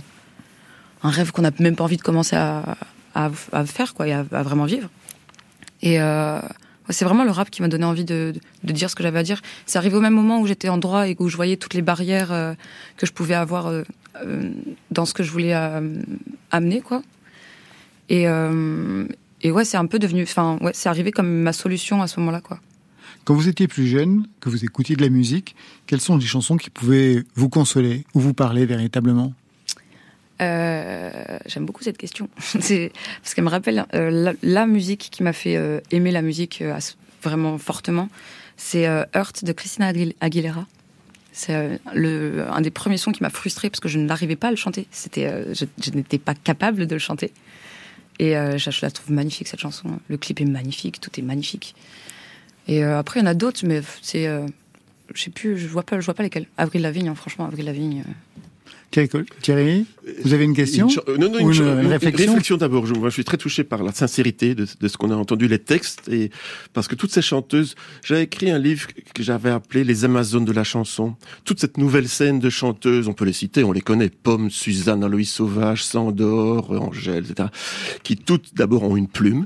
[1.03, 2.77] un rêve qu'on n'a même pas envie de commencer à,
[3.15, 4.89] à, à faire quoi, et à, à vraiment vivre.
[5.81, 6.39] Et euh,
[6.89, 9.19] c'est vraiment le rap qui m'a donné envie de, de, de dire ce que j'avais
[9.19, 9.41] à dire.
[9.65, 11.81] C'est arrivé au même moment où j'étais en droit et où je voyais toutes les
[11.81, 12.53] barrières euh,
[12.95, 13.83] que je pouvais avoir euh,
[14.91, 15.53] dans ce que je voulais
[16.51, 17.01] amener quoi.
[18.09, 19.05] Et, euh,
[19.41, 22.19] et ouais, c'est un peu devenu, enfin ouais, c'est arrivé comme ma solution à ce
[22.19, 22.59] moment-là quoi.
[23.25, 25.55] Quand vous étiez plus jeune, que vous écoutiez de la musique,
[25.85, 29.33] quelles sont les chansons qui pouvaient vous consoler ou vous parler véritablement?
[30.41, 31.11] Euh,
[31.45, 32.29] J'aime beaucoup cette question.
[32.53, 32.67] Parce
[33.35, 36.63] qu'elle me rappelle euh, la, la musique qui m'a fait euh, aimer la musique
[37.21, 38.09] vraiment fortement.
[38.57, 40.65] C'est Hurt de Christina Aguil- Aguilera.
[41.31, 41.53] C'est
[41.95, 44.87] un des premiers sons qui m'a frustrée parce que je n'arrivais pas à le chanter.
[44.91, 47.31] C'était, je, je n'étais pas capable de le chanter.
[48.19, 49.99] Et euh, je, la trouve magnifique cette chanson.
[50.09, 51.73] Le clip est magnifique, tout est magnifique.
[52.67, 54.45] Et euh, après il y en a d'autres, mais c'est, euh,
[55.13, 56.45] je sais plus, je vois pas, je vois pas lesquels.
[56.57, 58.03] Avril Lavigne, hein, franchement, Avril Lavigne.
[59.41, 59.85] Thierry,
[60.23, 62.85] vous avez une question Une euh, Non, non, une, cha- une- une une réflexion d'abord.
[62.87, 66.09] Je, suis très touché par la sincérité de, de ce qu'on a entendu, les textes,
[66.09, 66.31] et
[66.73, 70.51] parce que toutes ces chanteuses, j'avais écrit un livre que j'avais appelé Les Amazones de
[70.51, 71.15] la chanson.
[71.45, 75.03] Toute cette nouvelle scène de chanteuses, on peut les citer, on les connaît, Pomme, Suzanne,
[75.03, 77.49] Aloïs Sauvage, Sandor, Angèle, etc.,
[78.03, 79.45] qui toutes d'abord ont une plume.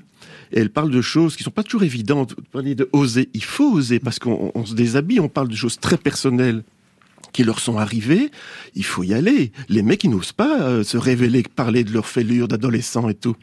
[0.53, 2.35] Et elles parlent de choses qui sont pas toujours évidentes.
[2.37, 3.29] Vous parlez de oser.
[3.33, 6.63] Il faut oser parce qu'on on se déshabille, on parle de choses très personnelles
[7.33, 8.31] qui leur sont arrivées,
[8.75, 9.51] il faut y aller.
[9.67, 13.35] Les mecs, ils n'osent pas euh, se révéler, parler de leurs fêlures d'adolescents et tout.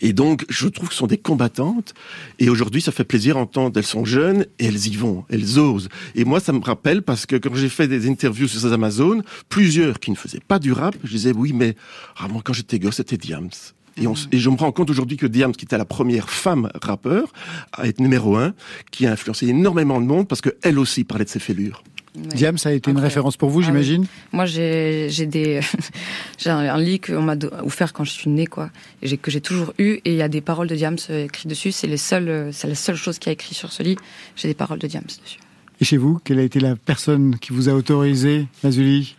[0.00, 1.92] Et donc, je trouve que ce sont des combattantes.
[2.38, 3.78] Et aujourd'hui, ça fait plaisir d'entendre.
[3.78, 5.24] Elles sont jeunes et elles y vont.
[5.28, 5.88] Elles osent.
[6.14, 9.22] Et moi, ça me rappelle parce que quand j'ai fait des interviews sur ces Amazones,
[9.48, 11.76] plusieurs qui ne faisaient pas du rap, je disais oui, mais
[12.18, 13.50] ah, moi, quand j'étais gosse, c'était Diams.
[13.98, 16.30] Et, on s- et je me rends compte aujourd'hui que Diams, qui était la première
[16.30, 17.30] femme rappeur,
[17.72, 18.54] a été numéro un,
[18.90, 21.84] qui a influencé énormément de monde parce qu'elle aussi parlait de ses fêlures.
[22.16, 22.34] Ouais.
[22.34, 23.66] Diam, ça a été une référence pour vous, Ah oui.
[23.66, 25.60] j'imagine Moi, j'ai j'ai des
[26.38, 28.70] j'ai un, lit qu'on m'a offert quand je suis née, quoi,
[29.02, 30.00] et que j'ai toujours eu.
[30.04, 31.72] Et il y a des paroles de Diams euh, écrites dessus.
[31.72, 33.96] C'est les seules, euh, c'est la seule chose qui a écrit sur ce lit.
[34.36, 35.38] J'ai des paroles de Diams dessus.
[35.80, 39.16] Et chez vous, quelle a été la personne qui vous a autorisé, Mazuli?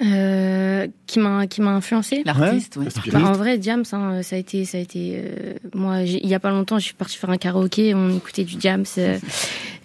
[0.00, 2.86] Euh, qui m'a qui m'a influencé L'artiste, oui.
[3.10, 5.14] Bah, en vrai, Diams, hein, ça a été, ça a été.
[5.16, 8.16] euh, moi, j'ai- il y a pas longtemps, je suis partie faire un karaoké, on
[8.16, 9.18] écoutait du Diams euh,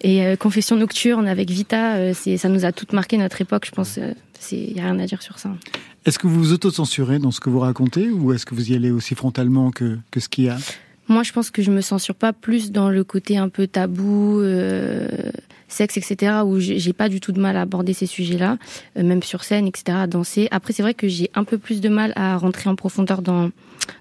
[0.01, 1.95] et euh, Confession nocturne avec Vita.
[1.95, 3.65] euh, c'est, ça nous a toutes marqué notre époque.
[3.65, 5.49] Je pense, euh, c'est, y a rien à dire sur ça.
[6.05, 8.75] Est-ce que vous vous autocensurez dans ce que vous racontez ou est-ce que vous y
[8.75, 10.57] allez aussi frontalement que, que ce qu'il y a?
[11.07, 14.39] Moi, je pense que je me censure pas plus dans le côté un peu tabou,
[14.41, 15.07] euh,
[15.73, 18.57] sexe, etc., où j'ai pas du tout de mal à aborder ces sujets-là,
[18.97, 20.47] euh, même sur scène, etc., à danser.
[20.51, 23.49] Après, c'est vrai que j'ai un peu plus de mal à rentrer en profondeur dans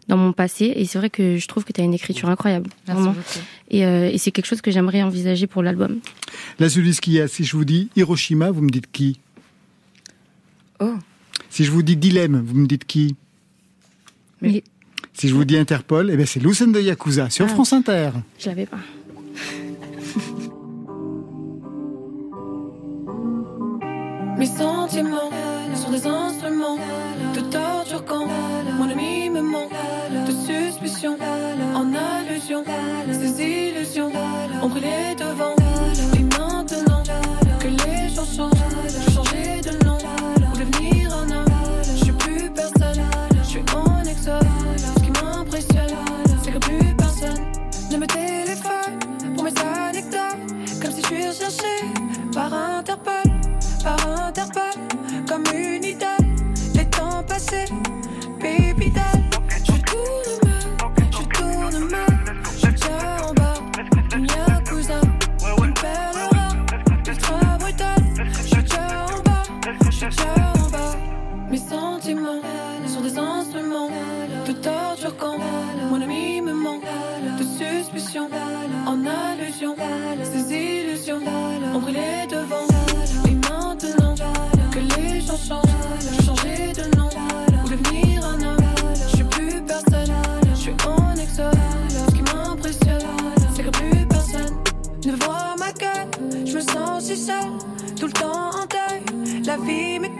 [0.07, 2.71] dans mon passé, et c'est vrai que je trouve que tu as une écriture incroyable,
[2.87, 3.17] Merci vraiment.
[3.17, 3.39] beaucoup.
[3.69, 5.99] Et, euh, et c'est quelque chose que j'aimerais envisager pour l'album.
[7.01, 9.19] Qu'il y a, si je vous dis Hiroshima, vous me dites qui?
[10.79, 10.95] Oh.
[11.51, 13.17] Si je vous dis dilemme, vous me dites qui?
[14.41, 14.63] Mais
[15.15, 17.49] Si je vous dis Interpol, eh ben c'est Lucen de Yakuza sur Ah.
[17.49, 18.11] France Inter.
[18.39, 18.79] je l'avais pas.
[24.43, 25.31] Mes sentiments
[25.73, 26.77] sont des instruments
[27.33, 28.27] de torture quand
[28.77, 29.71] mon ami me manque
[30.27, 31.17] de suspicion
[31.77, 32.65] en allusion.
[33.13, 34.11] Ces illusions
[34.61, 35.55] ont brûlé devant.
[99.57, 99.59] Deuil.
[99.59, 100.12] La vie m'écoeure,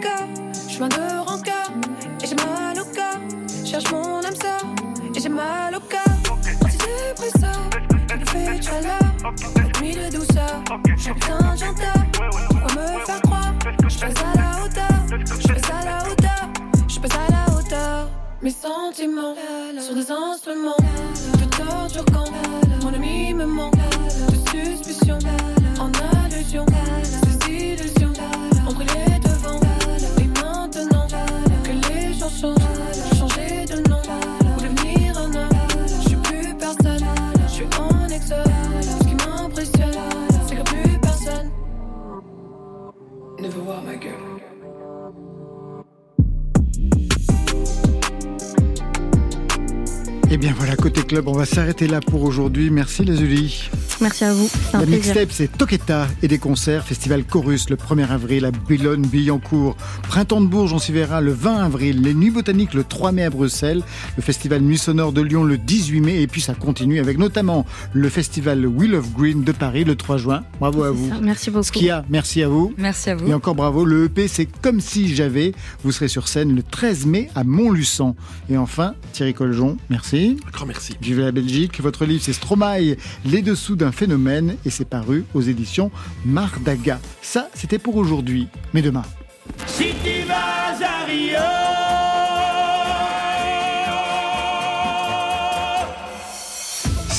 [51.25, 52.69] on va s'arrêter là pour aujourd'hui.
[52.69, 53.69] Merci les Uli.
[54.03, 54.49] Merci à vous.
[54.73, 54.97] Un La plaisir.
[55.15, 56.83] mixtape, c'est Toketa et des concerts.
[56.85, 59.77] Festival Chorus le 1er avril à Boulogne-Billancourt.
[60.09, 62.01] Printemps de Bourges, on s'y verra le 20 avril.
[62.01, 63.81] Les Nuits Botaniques le 3 mai à Bruxelles.
[64.17, 66.21] Le Festival Nuit Sonore de Lyon le 18 mai.
[66.21, 70.17] Et puis ça continue avec notamment le Festival Wheel of Green de Paris le 3
[70.17, 70.43] juin.
[70.59, 71.07] Bravo à vous.
[71.07, 71.63] Ça, Merci beaucoup.
[71.63, 72.73] Skia, merci à vous.
[72.77, 73.25] Merci à vous.
[73.29, 75.53] Et encore bravo, le EP c'est Comme si j'avais.
[75.85, 78.17] Vous serez sur scène le 13 mai à Montluçon.
[78.49, 80.35] Et enfin, Thierry Coljon, merci.
[80.45, 80.93] Un grand merci.
[81.01, 81.79] Vive la Belgique.
[81.81, 84.57] Votre livre c'est Stromae, Les dessous d'un phénomène.
[84.65, 85.91] Et c'est paru aux éditions
[86.25, 86.99] Mardaga.
[87.21, 88.47] Ça, c'était pour aujourd'hui.
[88.73, 89.03] Mais demain.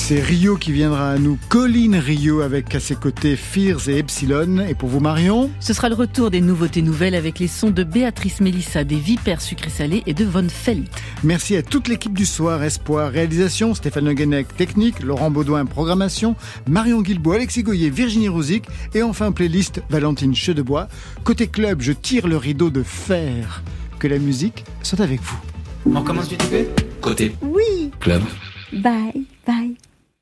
[0.07, 1.39] C'est Rio qui viendra à nous.
[1.49, 4.59] Colline Rio avec à ses côtés Fears et Epsilon.
[4.59, 7.83] Et pour vous, Marion Ce sera le retour des nouveautés nouvelles avec les sons de
[7.83, 10.85] Béatrice Mélissa, des Vipères sucrées salées et de Von Felt.
[11.23, 16.35] Merci à toute l'équipe du soir, Espoir, réalisation, Stéphane Le Guenec, technique, Laurent Baudouin, programmation,
[16.69, 20.87] Marion Guilbault, Alexis Goyer, Virginie Rouzic et enfin playlist Valentine Chedebois.
[21.23, 23.63] Côté club, je tire le rideau de fer.
[23.97, 25.39] Que la musique soit avec vous.
[25.91, 26.67] On commence du TP
[27.01, 27.89] Côté Oui.
[27.99, 28.21] club.
[28.71, 29.25] Bye.